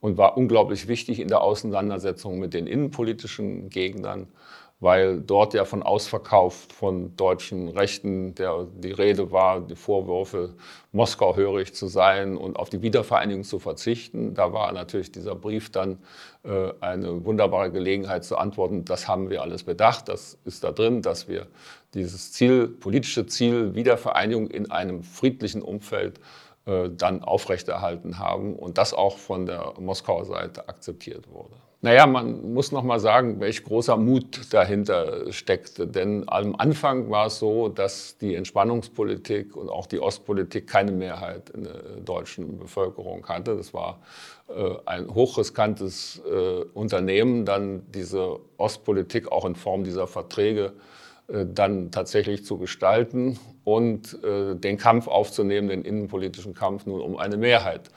und 0.00 0.18
war 0.18 0.36
unglaublich 0.36 0.88
wichtig 0.88 1.20
in 1.20 1.28
der 1.28 1.42
Auseinandersetzung 1.42 2.38
mit 2.38 2.54
den 2.54 2.66
innenpolitischen 2.66 3.68
Gegnern 3.70 4.28
weil 4.78 5.20
dort 5.20 5.54
ja 5.54 5.64
von 5.64 5.82
Ausverkauf 5.82 6.68
von 6.74 7.16
deutschen 7.16 7.68
Rechten 7.68 8.34
der, 8.34 8.66
die 8.74 8.92
Rede 8.92 9.32
war, 9.32 9.60
die 9.60 9.74
Vorwürfe, 9.74 10.54
Moskau 10.92 11.34
hörig 11.34 11.74
zu 11.74 11.86
sein 11.86 12.36
und 12.36 12.56
auf 12.56 12.68
die 12.68 12.82
Wiedervereinigung 12.82 13.42
zu 13.42 13.58
verzichten. 13.58 14.34
Da 14.34 14.52
war 14.52 14.72
natürlich 14.72 15.10
dieser 15.10 15.34
Brief 15.34 15.70
dann 15.70 15.98
äh, 16.44 16.72
eine 16.80 17.24
wunderbare 17.24 17.72
Gelegenheit 17.72 18.24
zu 18.24 18.36
antworten, 18.36 18.84
das 18.84 19.08
haben 19.08 19.30
wir 19.30 19.40
alles 19.40 19.64
bedacht, 19.64 20.08
das 20.08 20.38
ist 20.44 20.62
da 20.62 20.72
drin, 20.72 21.00
dass 21.00 21.26
wir 21.26 21.46
dieses 21.94 22.32
Ziel, 22.32 22.68
politische 22.68 23.26
Ziel 23.26 23.74
Wiedervereinigung 23.74 24.48
in 24.48 24.70
einem 24.70 25.02
friedlichen 25.02 25.62
Umfeld 25.62 26.20
äh, 26.66 26.90
dann 26.90 27.22
aufrechterhalten 27.22 28.18
haben 28.18 28.54
und 28.54 28.76
das 28.76 28.92
auch 28.92 29.16
von 29.16 29.46
der 29.46 29.72
Moskauer 29.78 30.26
Seite 30.26 30.68
akzeptiert 30.68 31.30
wurde. 31.32 31.54
Naja, 31.86 32.04
man 32.08 32.52
muss 32.52 32.72
noch 32.72 32.82
mal 32.82 32.98
sagen, 32.98 33.38
welch 33.38 33.62
großer 33.62 33.96
Mut 33.96 34.52
dahinter 34.52 35.30
steckte. 35.30 35.86
Denn 35.86 36.24
am 36.26 36.56
Anfang 36.56 37.10
war 37.10 37.26
es 37.26 37.38
so, 37.38 37.68
dass 37.68 38.18
die 38.18 38.34
Entspannungspolitik 38.34 39.56
und 39.56 39.68
auch 39.68 39.86
die 39.86 40.00
Ostpolitik 40.00 40.66
keine 40.66 40.90
Mehrheit 40.90 41.48
in 41.50 41.62
der 41.62 41.80
deutschen 42.04 42.58
Bevölkerung 42.58 43.24
hatte. 43.28 43.54
Das 43.56 43.72
war 43.72 44.00
äh, 44.48 44.74
ein 44.84 45.14
hochriskantes 45.14 46.20
äh, 46.28 46.64
Unternehmen, 46.74 47.44
dann 47.44 47.84
diese 47.92 48.40
Ostpolitik 48.56 49.30
auch 49.30 49.44
in 49.44 49.54
Form 49.54 49.84
dieser 49.84 50.08
Verträge 50.08 50.72
äh, 51.28 51.46
dann 51.46 51.92
tatsächlich 51.92 52.44
zu 52.44 52.58
gestalten 52.58 53.38
und 53.62 54.18
äh, 54.24 54.56
den 54.56 54.76
Kampf 54.76 55.06
aufzunehmen, 55.06 55.68
den 55.68 55.82
innenpolitischen 55.82 56.52
Kampf 56.52 56.84
nun 56.84 57.00
um 57.00 57.16
eine 57.16 57.36
Mehrheit 57.36 57.90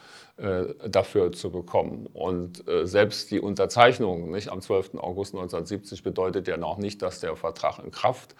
dafür 0.88 1.32
zu 1.32 1.52
bekommen. 1.52 2.08
Und 2.14 2.68
äh, 2.68 2.86
selbst 2.88 3.32
die 3.32 3.40
Unterzeichnung 3.40 4.32
nicht, 4.32 4.50
am 4.50 4.62
12. 4.62 4.96
August 4.96 5.34
1970 5.34 6.04
bedeutet 6.04 6.48
ja 6.48 6.58
noch 6.58 6.78
nicht, 6.78 7.02
dass 7.02 7.20
der 7.20 7.36
Vertrag 7.36 7.80
in 7.80 7.92
Kraft 7.92 8.36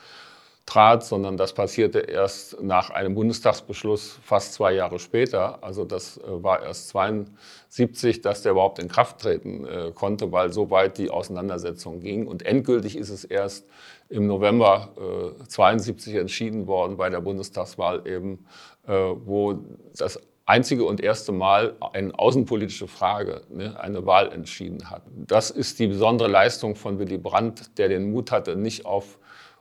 trat, 0.70 1.04
sondern 1.04 1.36
das 1.36 1.54
passierte 1.54 2.00
erst 2.00 2.62
nach 2.62 2.92
einem 2.92 3.16
Bundestagsbeschluss 3.16 4.20
fast 4.24 4.54
zwei 4.54 4.74
Jahre 4.74 5.00
später. 5.00 5.64
Also 5.64 5.84
das 5.84 6.18
äh, 6.18 6.22
war 6.44 6.62
erst 6.62 6.90
72, 6.90 8.22
dass 8.22 8.44
der 8.44 8.52
überhaupt 8.52 8.78
in 8.80 8.88
Kraft 8.88 9.20
treten 9.20 9.66
äh, 9.66 9.92
konnte, 9.94 10.32
weil 10.32 10.54
so 10.54 10.70
weit 10.70 11.00
die 11.00 11.10
Auseinandersetzung 11.10 12.02
ging. 12.02 12.28
Und 12.28 12.46
endgültig 12.46 12.98
ist 12.98 13.10
es 13.10 13.24
erst 13.24 13.66
im 14.10 14.28
November 14.28 15.34
äh, 15.42 15.44
72 15.48 16.16
entschieden 16.16 16.68
worden 16.68 16.98
bei 16.98 17.10
der 17.10 17.22
Bundestagswahl 17.22 18.08
eben, 18.08 18.46
äh, 18.88 18.94
wo 18.94 19.60
das 19.98 20.20
einzige 20.50 20.84
und 20.84 21.00
erste 21.00 21.32
Mal 21.32 21.76
eine 21.94 22.18
außenpolitische 22.18 22.88
Frage, 22.88 23.42
ne, 23.50 23.80
eine 23.80 24.06
Wahl 24.06 24.32
entschieden 24.32 24.90
hat. 24.90 25.04
Das 25.16 25.52
ist 25.52 25.80
die 25.80 25.88
besondere 25.88 26.28
Leistung 26.28 26.76
von 26.76 26.98
Willy 26.98 27.18
Brandt, 27.18 27.78
der 27.78 27.88
den 27.88 28.12
Mut 28.12 28.32
hatte, 28.32 28.56
nicht 28.56 28.86
auf 28.86 29.20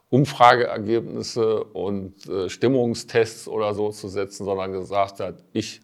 Umfrageergebnisse 0.09 1.63
und 1.63 2.27
äh, 2.27 2.49
Stimmungstests 2.49 3.47
oder 3.47 3.75
so 3.75 3.91
zu 3.91 4.07
setzen, 4.07 4.45
sondern 4.45 4.71
gesagt 4.73 5.19
hat, 5.19 5.43
ich 5.53 5.81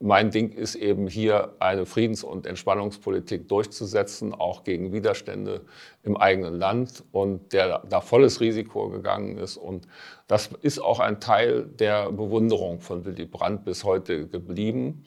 mein 0.00 0.30
Ding 0.30 0.52
ist 0.52 0.74
eben 0.74 1.08
hier 1.08 1.54
eine 1.60 1.86
Friedens- 1.86 2.22
und 2.22 2.46
Entspannungspolitik 2.46 3.48
durchzusetzen, 3.48 4.34
auch 4.34 4.64
gegen 4.64 4.92
Widerstände 4.92 5.62
im 6.02 6.16
eigenen 6.16 6.54
Land 6.58 7.04
und 7.10 7.52
der 7.54 7.82
da 7.88 8.02
volles 8.02 8.40
Risiko 8.40 8.90
gegangen 8.90 9.38
ist. 9.38 9.56
Und 9.56 9.88
das 10.26 10.50
ist 10.60 10.78
auch 10.78 11.00
ein 11.00 11.20
Teil 11.20 11.64
der 11.64 12.12
Bewunderung 12.12 12.80
von 12.80 13.06
Willy 13.06 13.24
Brandt 13.24 13.64
bis 13.64 13.82
heute 13.82 14.26
geblieben, 14.26 15.04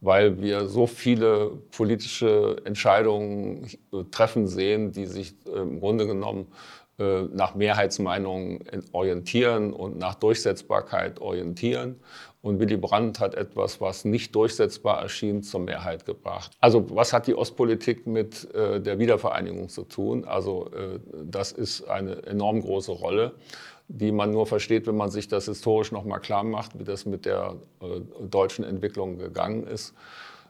weil 0.00 0.42
wir 0.42 0.66
so 0.66 0.88
viele 0.88 1.52
politische 1.70 2.56
Entscheidungen 2.64 3.68
treffen 4.10 4.48
sehen, 4.48 4.90
die 4.90 5.06
sich 5.06 5.34
im 5.46 5.78
Grunde 5.78 6.08
genommen 6.08 6.48
äh, 6.98 7.22
nach 7.32 7.54
Mehrheitsmeinungen 7.54 8.64
orientieren 8.92 9.72
und 9.72 9.96
nach 9.96 10.16
Durchsetzbarkeit 10.16 11.20
orientieren 11.20 12.00
und 12.44 12.60
Willy 12.60 12.76
Brandt 12.76 13.20
hat 13.20 13.34
etwas, 13.34 13.80
was 13.80 14.04
nicht 14.04 14.34
durchsetzbar 14.34 15.00
erschien, 15.00 15.42
zur 15.42 15.60
Mehrheit 15.60 16.04
gebracht. 16.04 16.52
Also 16.60 16.94
was 16.94 17.14
hat 17.14 17.26
die 17.26 17.34
Ostpolitik 17.34 18.06
mit 18.06 18.52
äh, 18.54 18.82
der 18.82 18.98
Wiedervereinigung 18.98 19.70
zu 19.70 19.84
tun? 19.84 20.26
Also 20.26 20.70
äh, 20.76 21.00
das 21.24 21.52
ist 21.52 21.88
eine 21.88 22.22
enorm 22.26 22.60
große 22.60 22.92
Rolle, 22.92 23.32
die 23.88 24.12
man 24.12 24.30
nur 24.30 24.46
versteht, 24.46 24.86
wenn 24.86 24.96
man 24.96 25.10
sich 25.10 25.26
das 25.26 25.46
historisch 25.46 25.90
nochmal 25.90 26.20
klar 26.20 26.44
macht, 26.44 26.78
wie 26.78 26.84
das 26.84 27.06
mit 27.06 27.24
der 27.24 27.56
äh, 27.80 27.86
deutschen 28.28 28.62
Entwicklung 28.62 29.16
gegangen 29.16 29.66
ist. 29.66 29.94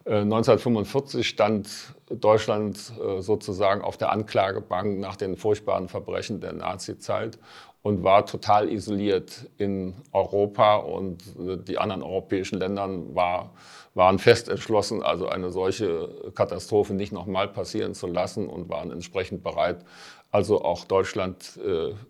1945 0.06 1.20
äh, 1.20 1.24
stand 1.24 1.68
Deutschland 2.10 2.92
äh, 3.00 3.22
sozusagen 3.22 3.82
auf 3.82 3.96
der 3.96 4.12
Anklagebank 4.12 4.98
nach 4.98 5.16
den 5.16 5.36
furchtbaren 5.36 5.88
Verbrechen 5.88 6.40
der 6.40 6.52
Nazizeit 6.52 7.38
und 7.82 8.02
war 8.02 8.26
total 8.26 8.70
isoliert 8.70 9.46
in 9.56 9.94
Europa 10.12 10.76
und 10.76 11.22
äh, 11.38 11.56
die 11.56 11.78
anderen 11.78 12.02
europäischen 12.02 12.58
Länder 12.58 12.86
war, 13.14 13.52
waren 13.94 14.18
fest 14.18 14.48
entschlossen, 14.48 15.02
also 15.02 15.28
eine 15.28 15.50
solche 15.50 16.10
Katastrophe 16.34 16.92
nicht 16.92 17.12
nochmal 17.12 17.48
passieren 17.48 17.94
zu 17.94 18.06
lassen 18.06 18.48
und 18.48 18.68
waren 18.68 18.90
entsprechend 18.90 19.42
bereit, 19.42 19.84
also 20.32 20.62
auch 20.64 20.84
Deutschland 20.84 21.60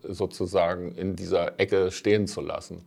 sozusagen 0.03 0.93
in 0.93 1.15
dieser 1.15 1.61
Ecke 1.61 1.91
stehen 1.91 2.27
zu 2.27 2.41
lassen. 2.41 2.87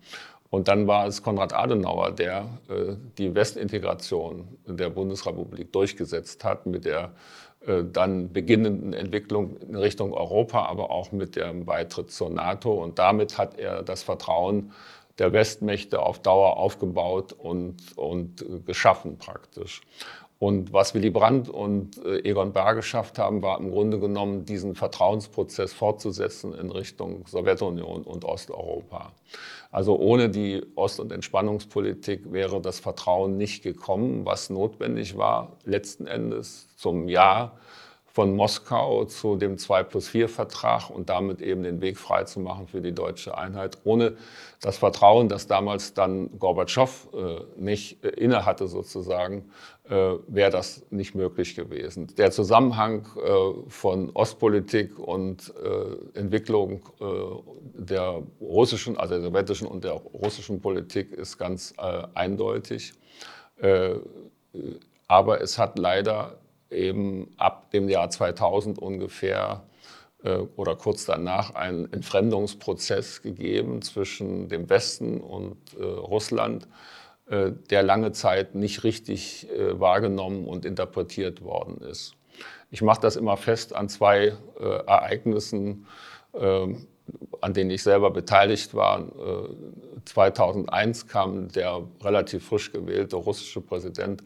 Und 0.49 0.67
dann 0.67 0.87
war 0.87 1.07
es 1.07 1.23
Konrad 1.23 1.53
Adenauer, 1.53 2.11
der 2.11 2.47
äh, 2.69 2.95
die 3.17 3.35
Westintegration 3.35 4.47
der 4.65 4.89
Bundesrepublik 4.89 5.71
durchgesetzt 5.73 6.43
hat 6.43 6.65
mit 6.65 6.85
der 6.85 7.11
äh, 7.65 7.83
dann 7.83 8.31
beginnenden 8.31 8.93
Entwicklung 8.93 9.57
in 9.57 9.75
Richtung 9.75 10.13
Europa, 10.13 10.65
aber 10.65 10.89
auch 10.89 11.11
mit 11.11 11.35
dem 11.35 11.65
Beitritt 11.65 12.11
zur 12.11 12.29
NATO. 12.29 12.71
Und 12.71 12.99
damit 12.99 13.37
hat 13.37 13.59
er 13.59 13.83
das 13.83 14.03
Vertrauen 14.03 14.71
der 15.19 15.33
Westmächte 15.33 15.99
auf 15.99 16.19
Dauer 16.19 16.57
aufgebaut 16.57 17.33
und, 17.33 17.97
und 17.97 18.45
geschaffen 18.65 19.17
praktisch. 19.17 19.81
Und 20.39 20.71
was 20.71 20.93
Willy 20.93 21.09
Brandt 21.09 21.49
und 21.49 21.97
äh, 22.05 22.19
Egon 22.19 22.53
Bahr 22.53 22.75
geschafft 22.75 23.17
haben, 23.17 23.41
war 23.41 23.59
im 23.59 23.71
Grunde 23.71 23.99
genommen, 23.99 24.45
diesen 24.45 24.75
Vertrauensprozess 24.75 25.73
fortzusetzen 25.73 26.53
in 26.53 26.69
Richtung 26.69 27.25
Sowjetunion 27.25 28.03
und 28.03 28.23
Osteuropa. 28.23 29.13
Also 29.71 29.97
ohne 29.97 30.29
die 30.29 30.63
Ost- 30.75 30.99
und 30.99 31.11
Entspannungspolitik 31.11 32.31
wäre 32.31 32.61
das 32.61 32.79
Vertrauen 32.79 33.37
nicht 33.37 33.63
gekommen, 33.63 34.25
was 34.25 34.49
notwendig 34.49 35.17
war, 35.17 35.57
letzten 35.65 36.05
Endes 36.05 36.67
zum 36.77 37.09
Ja 37.09 37.53
von 38.17 38.35
Moskau 38.35 39.05
zu 39.05 39.35
dem 39.35 39.59
2 39.59 39.83
plus 39.83 40.07
4 40.07 40.27
Vertrag 40.27 40.89
und 40.89 41.07
damit 41.07 41.39
eben 41.39 41.61
den 41.61 41.81
Weg 41.81 41.99
frei 41.99 42.23
zu 42.23 42.39
machen 42.39 42.67
für 42.67 42.81
die 42.81 42.91
deutsche 42.91 43.37
Einheit, 43.37 43.77
ohne 43.83 44.17
das 44.59 44.79
Vertrauen, 44.79 45.29
das 45.29 45.45
damals 45.45 45.93
dann 45.93 46.39
Gorbatschow 46.39 47.09
äh, 47.13 47.61
nicht 47.61 48.03
äh, 48.03 48.07
innehatte 48.07 48.67
sozusagen, 48.67 49.51
äh, 49.87 50.15
wäre 50.27 50.49
das 50.49 50.83
nicht 50.89 51.13
möglich 51.13 51.55
gewesen. 51.55 52.07
Der 52.17 52.31
Zusammenhang 52.31 53.05
äh, 53.17 53.69
von 53.69 54.09
Ostpolitik 54.15 54.97
und 54.97 55.53
äh, 55.63 56.17
Entwicklung 56.17 56.81
äh, 56.99 57.05
der 57.75 58.23
russischen, 58.41 58.97
also 58.97 59.13
der 59.13 59.21
sowjetischen 59.25 59.67
und 59.67 59.83
der 59.83 59.93
russischen 59.93 60.59
Politik 60.59 61.11
ist 61.11 61.37
ganz 61.37 61.75
eindeutig. 62.15 62.93
aber 65.07 65.41
es 65.41 65.57
hat 65.57 65.79
leider 65.79 66.37
eben 66.71 67.33
ab 67.37 67.71
dem 67.71 67.89
Jahr 67.89 68.09
2000 68.09 68.79
ungefähr 68.79 69.63
äh, 70.23 70.37
oder 70.55 70.75
kurz 70.75 71.05
danach 71.05 71.55
einen 71.55 71.91
Entfremdungsprozess 71.91 73.21
gegeben 73.21 73.81
zwischen 73.81 74.49
dem 74.49 74.69
Westen 74.69 75.21
und 75.21 75.57
äh, 75.79 75.83
Russland, 75.83 76.67
äh, 77.27 77.51
der 77.69 77.83
lange 77.83 78.11
Zeit 78.11 78.55
nicht 78.55 78.83
richtig 78.83 79.49
äh, 79.49 79.79
wahrgenommen 79.79 80.45
und 80.45 80.65
interpretiert 80.65 81.43
worden 81.43 81.81
ist. 81.81 82.13
Ich 82.69 82.81
mache 82.81 83.01
das 83.01 83.15
immer 83.15 83.37
fest 83.37 83.75
an 83.75 83.89
zwei 83.89 84.33
äh, 84.59 84.63
Ereignissen, 84.63 85.85
ähm, 86.33 86.87
an 87.39 87.53
denen 87.53 87.69
ich 87.69 87.83
selber 87.83 88.11
beteiligt 88.11 88.73
war. 88.73 89.05
2001 90.03 91.03
äh, 91.03 91.07
kam 91.07 91.47
der 91.49 91.83
relativ 92.03 92.45
frisch 92.45 92.71
gewählte 92.73 93.15
russische 93.15 93.61
Präsident 93.61 94.23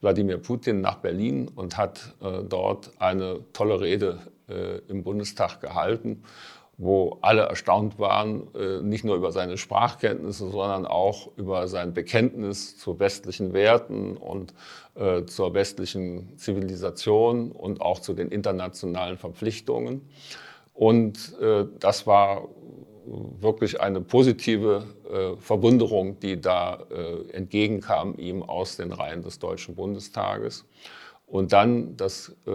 Wladimir 0.00 0.38
Putin 0.38 0.80
nach 0.80 0.96
Berlin 0.96 1.48
und 1.54 1.76
hat 1.76 2.14
äh, 2.22 2.42
dort 2.42 2.92
eine 2.98 3.40
tolle 3.52 3.80
Rede 3.80 4.18
äh, 4.48 4.78
im 4.88 5.02
Bundestag 5.02 5.60
gehalten, 5.60 6.22
wo 6.78 7.18
alle 7.20 7.42
erstaunt 7.42 7.98
waren, 7.98 8.48
äh, 8.54 8.80
nicht 8.80 9.04
nur 9.04 9.14
über 9.14 9.32
seine 9.32 9.58
Sprachkenntnisse, 9.58 10.48
sondern 10.50 10.86
auch 10.86 11.28
über 11.36 11.68
sein 11.68 11.92
Bekenntnis 11.92 12.78
zu 12.78 12.98
westlichen 12.98 13.52
Werten 13.52 14.16
und 14.16 14.54
äh, 14.94 15.24
zur 15.26 15.52
westlichen 15.52 16.38
Zivilisation 16.38 17.52
und 17.52 17.82
auch 17.82 18.00
zu 18.00 18.14
den 18.14 18.30
internationalen 18.30 19.18
Verpflichtungen. 19.18 20.08
Und 20.72 21.38
äh, 21.38 21.66
das 21.78 22.06
war 22.06 22.48
wirklich 23.04 23.80
eine 23.80 24.00
positive 24.00 24.84
äh, 25.10 25.36
Verwunderung, 25.40 26.20
die 26.20 26.40
da 26.40 26.84
äh, 26.90 27.30
entgegenkam 27.32 28.14
ihm 28.16 28.42
aus 28.42 28.76
den 28.76 28.92
Reihen 28.92 29.22
des 29.22 29.38
Deutschen 29.38 29.74
Bundestages. 29.74 30.64
Und 31.26 31.52
dann 31.52 31.96
das 31.96 32.34
äh, 32.46 32.50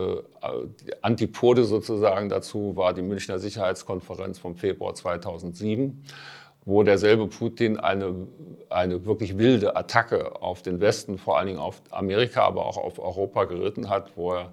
die 0.83 1.03
Antipode 1.03 1.63
sozusagen 1.63 2.29
dazu 2.29 2.75
war 2.75 2.93
die 2.93 3.01
Münchner 3.01 3.39
Sicherheitskonferenz 3.39 4.37
vom 4.37 4.55
Februar 4.55 4.93
2007, 4.93 6.03
wo 6.65 6.83
derselbe 6.83 7.27
Putin 7.27 7.77
eine, 7.77 8.27
eine 8.69 9.05
wirklich 9.05 9.37
wilde 9.37 9.77
Attacke 9.77 10.41
auf 10.41 10.61
den 10.61 10.81
Westen, 10.81 11.17
vor 11.17 11.37
allen 11.37 11.47
Dingen 11.47 11.59
auf 11.59 11.81
Amerika, 11.89 12.43
aber 12.43 12.65
auch 12.65 12.77
auf 12.77 12.99
Europa 12.99 13.45
geritten 13.45 13.89
hat, 13.89 14.11
wo 14.17 14.33
er 14.33 14.41
äh, 14.41 14.49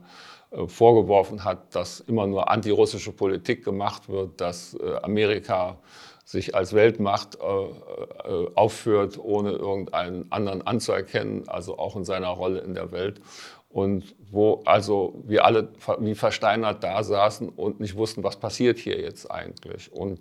vorgeworfen 0.66 1.44
hat, 1.44 1.74
dass 1.74 2.00
immer 2.00 2.26
nur 2.26 2.50
antirussische 2.50 3.12
Politik 3.12 3.64
gemacht 3.64 4.08
wird, 4.08 4.40
dass 4.40 4.74
äh, 4.74 4.96
Amerika 5.02 5.78
sich 6.24 6.54
als 6.54 6.72
Weltmacht 6.72 7.36
äh, 7.36 8.46
aufführt, 8.54 9.18
ohne 9.18 9.52
irgendeinen 9.52 10.30
anderen 10.30 10.66
anzuerkennen, 10.66 11.48
also 11.48 11.78
auch 11.78 11.96
in 11.96 12.04
seiner 12.04 12.28
Rolle 12.28 12.60
in 12.60 12.74
der 12.74 12.92
Welt. 12.92 13.20
Und 13.68 14.14
wo 14.30 14.62
also 14.66 15.22
wir 15.26 15.44
alle 15.44 15.70
wie 15.98 16.14
versteinert 16.14 16.84
da 16.84 17.02
saßen 17.02 17.48
und 17.48 17.80
nicht 17.80 17.96
wussten, 17.96 18.22
was 18.22 18.38
passiert 18.38 18.78
hier 18.78 19.00
jetzt 19.00 19.30
eigentlich. 19.30 19.90
Und 19.92 20.20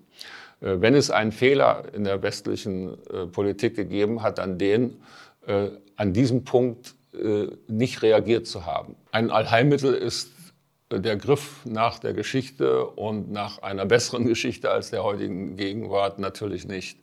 wenn 0.61 0.95
es 0.95 1.11
einen 1.11 1.33
Fehler 1.33 1.83
in 1.93 2.05
der 2.05 2.21
westlichen 2.23 2.97
Politik 3.33 3.75
gegeben 3.75 4.21
hat, 4.21 4.37
dann 4.37 4.57
den, 4.57 5.01
an 5.97 6.13
diesem 6.13 6.45
Punkt 6.45 6.87
äh, 6.89 7.00
nicht 7.67 8.01
reagiert 8.01 8.47
zu 8.47 8.65
haben. 8.65 8.95
Ein 9.11 9.31
Allheilmittel 9.31 9.93
ist 9.93 10.31
der 10.89 11.17
Griff 11.17 11.65
nach 11.65 11.99
der 11.99 12.13
Geschichte 12.13 12.85
und 12.85 13.31
nach 13.31 13.61
einer 13.61 13.85
besseren 13.85 14.25
Geschichte 14.27 14.69
als 14.69 14.91
der 14.91 15.03
heutigen 15.03 15.55
Gegenwart 15.55 16.19
natürlich 16.19 16.67
nicht. 16.67 16.97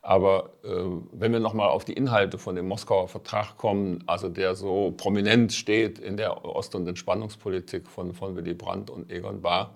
Aber 0.00 0.50
äh, 0.64 0.68
wenn 1.12 1.32
wir 1.32 1.40
nochmal 1.40 1.68
auf 1.68 1.84
die 1.84 1.92
Inhalte 1.92 2.38
von 2.38 2.54
dem 2.54 2.68
Moskauer 2.68 3.08
Vertrag 3.08 3.56
kommen, 3.56 4.04
also 4.06 4.28
der 4.28 4.54
so 4.54 4.94
prominent 4.96 5.52
steht 5.52 5.98
in 5.98 6.16
der 6.16 6.44
Ost- 6.44 6.74
und 6.74 6.86
Entspannungspolitik 6.86 7.88
von, 7.88 8.14
von 8.14 8.36
Willy 8.36 8.54
Brandt 8.54 8.90
und 8.90 9.10
Egon 9.10 9.42
Bahr, 9.42 9.74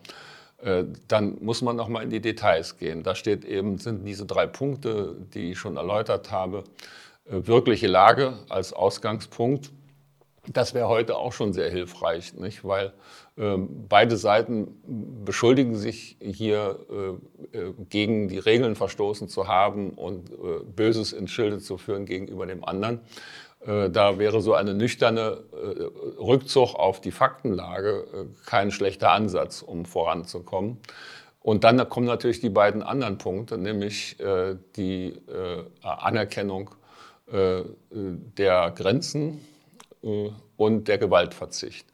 äh, 0.62 0.84
dann 1.08 1.38
muss 1.40 1.60
man 1.60 1.76
nochmal 1.76 2.04
in 2.04 2.10
die 2.10 2.20
Details 2.20 2.78
gehen. 2.78 3.02
Da 3.02 3.14
steht 3.14 3.44
eben, 3.44 3.78
sind 3.78 4.04
diese 4.04 4.24
drei 4.24 4.46
Punkte, 4.46 5.16
die 5.34 5.52
ich 5.52 5.58
schon 5.58 5.76
erläutert 5.76 6.30
habe. 6.30 6.64
Äh, 7.24 7.46
wirkliche 7.46 7.86
Lage 7.86 8.34
als 8.48 8.72
Ausgangspunkt. 8.72 9.70
Das 10.52 10.74
wäre 10.74 10.88
heute 10.88 11.16
auch 11.16 11.32
schon 11.32 11.52
sehr 11.52 11.70
hilfreich, 11.70 12.34
nicht? 12.34 12.64
weil 12.64 12.92
ähm, 13.38 13.86
beide 13.88 14.16
Seiten 14.16 15.22
beschuldigen 15.24 15.76
sich 15.76 16.16
hier 16.20 16.80
äh, 17.52 17.58
äh, 17.58 17.74
gegen 17.88 18.26
die 18.26 18.40
Regeln 18.40 18.74
verstoßen 18.74 19.28
zu 19.28 19.46
haben 19.46 19.90
und 19.90 20.32
äh, 20.32 20.64
Böses 20.64 21.12
ins 21.12 21.30
Schilde 21.30 21.60
zu 21.60 21.78
führen 21.78 22.06
gegenüber 22.06 22.44
dem 22.44 22.64
anderen. 22.64 23.02
Äh, 23.60 23.88
da 23.90 24.18
wäre 24.18 24.40
so 24.40 24.54
eine 24.54 24.74
nüchterne 24.74 25.44
äh, 25.52 26.20
Rückzug 26.20 26.74
auf 26.74 27.00
die 27.00 27.12
Faktenlage 27.12 28.04
kein 28.44 28.72
schlechter 28.72 29.12
Ansatz, 29.12 29.62
um 29.62 29.84
voranzukommen. 29.84 30.78
Und 31.38 31.62
dann 31.62 31.88
kommen 31.88 32.06
natürlich 32.06 32.40
die 32.40 32.50
beiden 32.50 32.82
anderen 32.82 33.18
Punkte, 33.18 33.58
nämlich 33.58 34.16
die 34.76 35.20
Anerkennung 35.82 36.70
der 37.26 38.72
Grenzen 38.72 39.40
äh, 40.02 40.30
und 40.56 40.88
der 40.88 40.98
Gewaltverzicht. 40.98 41.86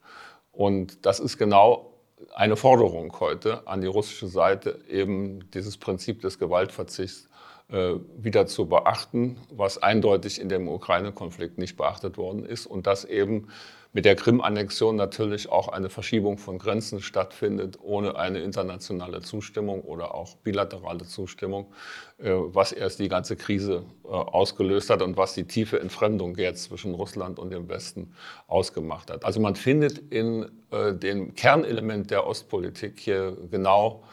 Und 0.52 1.06
das 1.06 1.20
ist 1.20 1.38
genau 1.38 1.92
eine 2.34 2.56
Forderung 2.56 3.18
heute 3.20 3.66
an 3.66 3.80
die 3.80 3.86
russische 3.86 4.26
Seite, 4.26 4.80
eben 4.88 5.50
dieses 5.52 5.76
Prinzip 5.76 6.20
des 6.20 6.38
Gewaltverzichts 6.38 7.28
äh, 7.68 7.94
wieder 8.16 8.46
zu 8.46 8.66
beachten, 8.66 9.36
was 9.50 9.78
eindeutig 9.78 10.40
in 10.40 10.48
dem 10.48 10.68
Ukraine-Konflikt 10.68 11.58
nicht 11.58 11.76
beachtet 11.76 12.16
worden 12.16 12.44
ist 12.44 12.66
und 12.66 12.86
das 12.86 13.04
eben 13.04 13.48
mit 13.92 14.05
der 14.05 14.16
Krim-Annexion 14.16 14.96
natürlich 14.96 15.48
auch 15.48 15.68
eine 15.68 15.88
Verschiebung 15.88 16.37
von 16.38 16.59
Grenzen 16.59 17.01
stattfindet, 17.01 17.79
ohne 17.81 18.16
eine 18.16 18.40
internationale 18.40 19.22
Zustimmung 19.22 19.81
oder 19.83 20.14
auch 20.14 20.37
bilaterale 20.37 21.05
Zustimmung, 21.05 21.72
äh, 22.18 22.31
was 22.31 22.72
erst 22.72 22.98
die 22.98 23.09
ganze 23.09 23.37
Krise 23.37 23.85
äh, 24.05 24.09
ausgelöst 24.09 24.90
hat 24.90 25.01
und 25.01 25.16
was 25.16 25.35
die 25.35 25.44
tiefe 25.44 25.81
Entfremdung 25.81 26.37
jetzt 26.37 26.64
zwischen 26.64 26.94
Russland 26.94 27.38
und 27.38 27.51
dem 27.51 27.68
Westen 27.68 28.12
ausgemacht 28.46 29.11
hat. 29.11 29.24
Also 29.24 29.40
man 29.40 29.57
findet 29.57 29.98
in 30.12 30.46
äh, 30.70 30.92
dem 30.94 31.35
Kernelement 31.35 32.11
der 32.11 32.27
Ostpolitik 32.27 32.98
hier 33.01 33.37
genau 33.51 34.05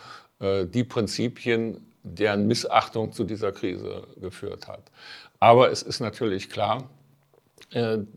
die 0.42 0.84
Prinzipien, 0.84 1.94
deren 2.04 2.46
Missachtung 2.46 3.14
zu 3.14 3.24
dieser 3.24 3.54
Krise 3.54 4.06
geführt 4.18 4.68
hat. 4.68 4.92
Aber 5.40 5.72
es 5.72 5.82
ist 5.82 6.02
natürlich 6.02 6.50
klar, 6.50 6.90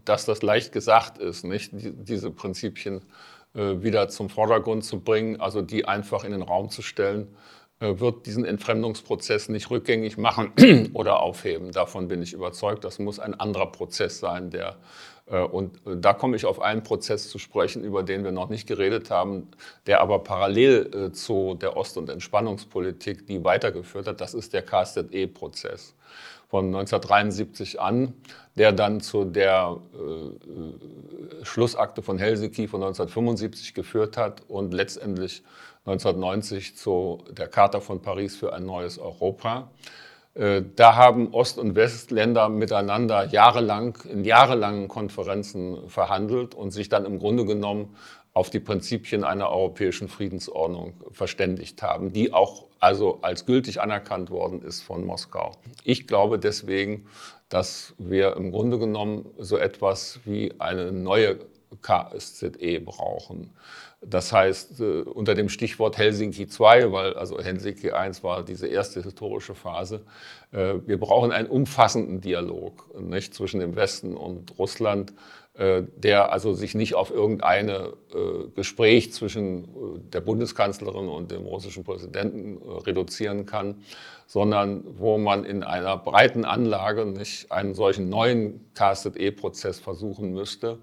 dass 0.05 0.25
das 0.25 0.43
leicht 0.43 0.73
gesagt 0.73 1.19
ist, 1.19 1.45
nicht? 1.45 1.71
diese 1.73 2.31
Prinzipien 2.31 3.03
äh, 3.55 3.83
wieder 3.83 4.09
zum 4.09 4.29
Vordergrund 4.29 4.85
zu 4.85 5.01
bringen, 5.01 5.41
also 5.41 5.63
die 5.63 5.87
einfach 5.87 6.25
in 6.25 6.33
den 6.33 6.43
Raum 6.43 6.71
zu 6.71 6.83
stellen, 6.83 7.29
äh, 7.81 7.99
wird 7.99 8.27
diesen 8.27 8.45
Entfremdungsprozess 8.45 9.49
nicht 9.49 9.71
rückgängig 9.71 10.19
machen 10.19 10.53
oder 10.93 11.21
aufheben. 11.21 11.73
Davon 11.73 12.09
bin 12.09 12.23
ich 12.23 12.35
überzeugt. 12.35 12.85
Das 12.85 12.99
muss 12.99 13.19
ein 13.19 13.39
anderer 13.39 13.73
Prozess 13.73 14.21
sein, 14.21 14.51
der 14.51 14.77
und 15.51 15.79
da 15.85 16.15
komme 16.15 16.37
ich 16.37 16.47
auf 16.47 16.63
einen 16.63 16.83
Prozess 16.83 17.29
zu 17.29 17.39
sprechen, 17.39 17.85
über 17.85 18.03
den 18.03 18.25
wir 18.25 18.33
noch 18.33 18.49
nicht 18.49 18.67
geredet 18.67 19.11
haben, 19.11 19.49
der 19.87 20.01
aber 20.01 20.21
parallel 20.21 21.13
zu 21.13 21.55
der 21.61 21.77
Ost- 21.77 21.99
und 21.99 22.09
Entspannungspolitik 22.09 23.27
die 23.27 23.45
weitergeführt 23.45 24.07
hat. 24.07 24.23
Das 24.23 24.33
ist 24.33 24.55
der 24.55 24.63
KZE-Prozess 24.63 25.95
von 26.49 26.67
1973 26.67 27.81
an, 27.81 28.15
der 28.57 28.73
dann 28.73 29.01
zu 29.01 29.25
der 29.25 29.77
äh, 29.95 31.45
Schlussakte 31.45 32.03
von 32.03 32.19
Helsinki 32.19 32.67
von 32.69 32.83
1975 32.83 33.75
geführt 33.75 34.17
hat 34.17 34.43
und 34.49 34.73
letztendlich 34.73 35.43
1990 35.85 36.77
zu 36.77 37.23
der 37.31 37.49
Charta 37.49 37.81
von 37.81 38.03
Paris 38.03 38.37
für 38.37 38.53
ein 38.53 38.65
neues 38.65 38.99
Europa. 38.99 39.71
Äh, 40.35 40.63
da 40.77 40.97
haben 40.97 41.35
Ost- 41.35 41.59
und 41.59 41.75
Westländer 41.75 42.49
miteinander 42.49 43.25
jahrelang 43.27 43.99
in 44.11 44.25
jahrelangen 44.25 44.89
Konferenzen 44.89 45.89
verhandelt 45.89 46.55
und 46.55 46.71
sich 46.71 46.89
dann 46.89 47.05
im 47.05 47.19
Grunde 47.19 47.45
genommen 47.45 47.97
auf 48.39 48.51
die 48.51 48.61
Prinzipien 48.61 49.25
einer 49.25 49.51
europäischen 49.51 50.07
Friedensordnung 50.07 50.93
verständigt 51.11 51.83
haben, 51.83 52.13
die 52.13 52.33
auch 52.33 52.67
also 52.79 53.19
als 53.21 53.47
gültig 53.47 53.81
anerkannt 53.81 54.31
worden 54.31 54.63
ist 54.63 54.81
von 54.81 55.05
Moskau. 55.05 55.57
Ich 55.83 56.07
glaube 56.07 56.39
deswegen, 56.39 57.09
dass 57.49 57.95
wir 57.99 58.37
im 58.37 58.53
Grunde 58.53 58.79
genommen 58.79 59.27
so 59.39 59.59
etwas 59.59 60.21
wie 60.25 60.55
eine 60.61 60.93
neue 60.93 61.41
KSZE 61.83 62.79
brauchen. 62.79 63.51
Das 64.01 64.33
heißt, 64.33 64.81
äh, 64.81 65.01
unter 65.01 65.35
dem 65.35 65.49
Stichwort 65.49 65.99
Helsinki 65.99 66.43
II, 66.43 66.93
weil 66.93 67.15
also 67.15 67.41
Helsinki 67.41 67.89
I 67.89 68.23
war 68.23 68.45
diese 68.45 68.69
erste 68.69 69.03
historische 69.03 69.57
Phase, 69.57 70.03
äh, 70.53 70.75
wir 70.87 71.01
brauchen 71.01 71.33
einen 71.33 71.49
umfassenden 71.49 72.21
Dialog 72.21 72.95
nicht, 73.01 73.35
zwischen 73.35 73.59
dem 73.59 73.75
Westen 73.75 74.17
und 74.17 74.57
Russland, 74.61 75.13
der 75.59 76.31
also 76.33 76.55
sich 76.55 76.77
nicht 76.77 76.95
auf 76.95 77.11
irgendein 77.11 77.69
Gespräch 78.55 79.13
zwischen 79.13 79.67
der 80.13 80.21
Bundeskanzlerin 80.21 81.09
und 81.09 81.33
dem 81.33 81.47
russischen 81.47 81.83
Präsidenten 81.83 82.59
reduzieren 82.87 83.45
kann, 83.45 83.83
sondern 84.29 84.85
wo 84.99 85.17
man 85.17 85.45
in 85.45 85.63
einer 85.63 85.97
breiten 85.97 86.45
Anlage 86.45 87.07
nicht 87.07 87.51
einen 87.51 87.75
solchen 87.75 88.11
neuen 88.11 88.61
KSZE-Prozess 88.75 89.81
versuchen 89.81 90.35
müsste, 90.35 90.79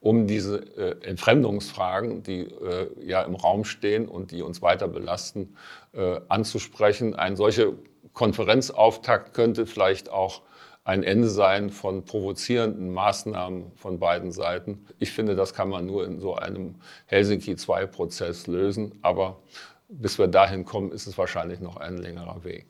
um 0.00 0.26
diese 0.26 0.58
äh, 0.76 1.08
Entfremdungsfragen, 1.08 2.22
die 2.22 2.40
äh, 2.40 2.88
ja 3.02 3.22
im 3.22 3.36
Raum 3.36 3.64
stehen 3.64 4.06
und 4.06 4.32
die 4.32 4.42
uns 4.42 4.60
weiter 4.60 4.86
belasten, 4.86 5.56
äh, 5.92 6.20
anzusprechen. 6.28 7.14
Ein 7.14 7.36
solcher 7.36 7.72
Konferenzauftakt 8.12 9.32
könnte 9.32 9.64
vielleicht 9.64 10.10
auch 10.10 10.42
ein 10.84 11.02
Ende 11.02 11.28
sein 11.28 11.70
von 11.70 12.04
provozierenden 12.04 12.92
Maßnahmen 12.92 13.72
von 13.76 13.98
beiden 13.98 14.32
Seiten. 14.32 14.86
Ich 14.98 15.12
finde, 15.12 15.36
das 15.36 15.54
kann 15.54 15.68
man 15.68 15.86
nur 15.86 16.06
in 16.06 16.18
so 16.20 16.34
einem 16.34 16.76
Helsinki-II-Prozess 17.06 18.46
lösen. 18.46 18.98
Aber 19.02 19.40
bis 19.88 20.18
wir 20.18 20.28
dahin 20.28 20.64
kommen, 20.64 20.92
ist 20.92 21.06
es 21.06 21.18
wahrscheinlich 21.18 21.60
noch 21.60 21.76
ein 21.76 21.98
längerer 21.98 22.44
Weg. 22.44 22.66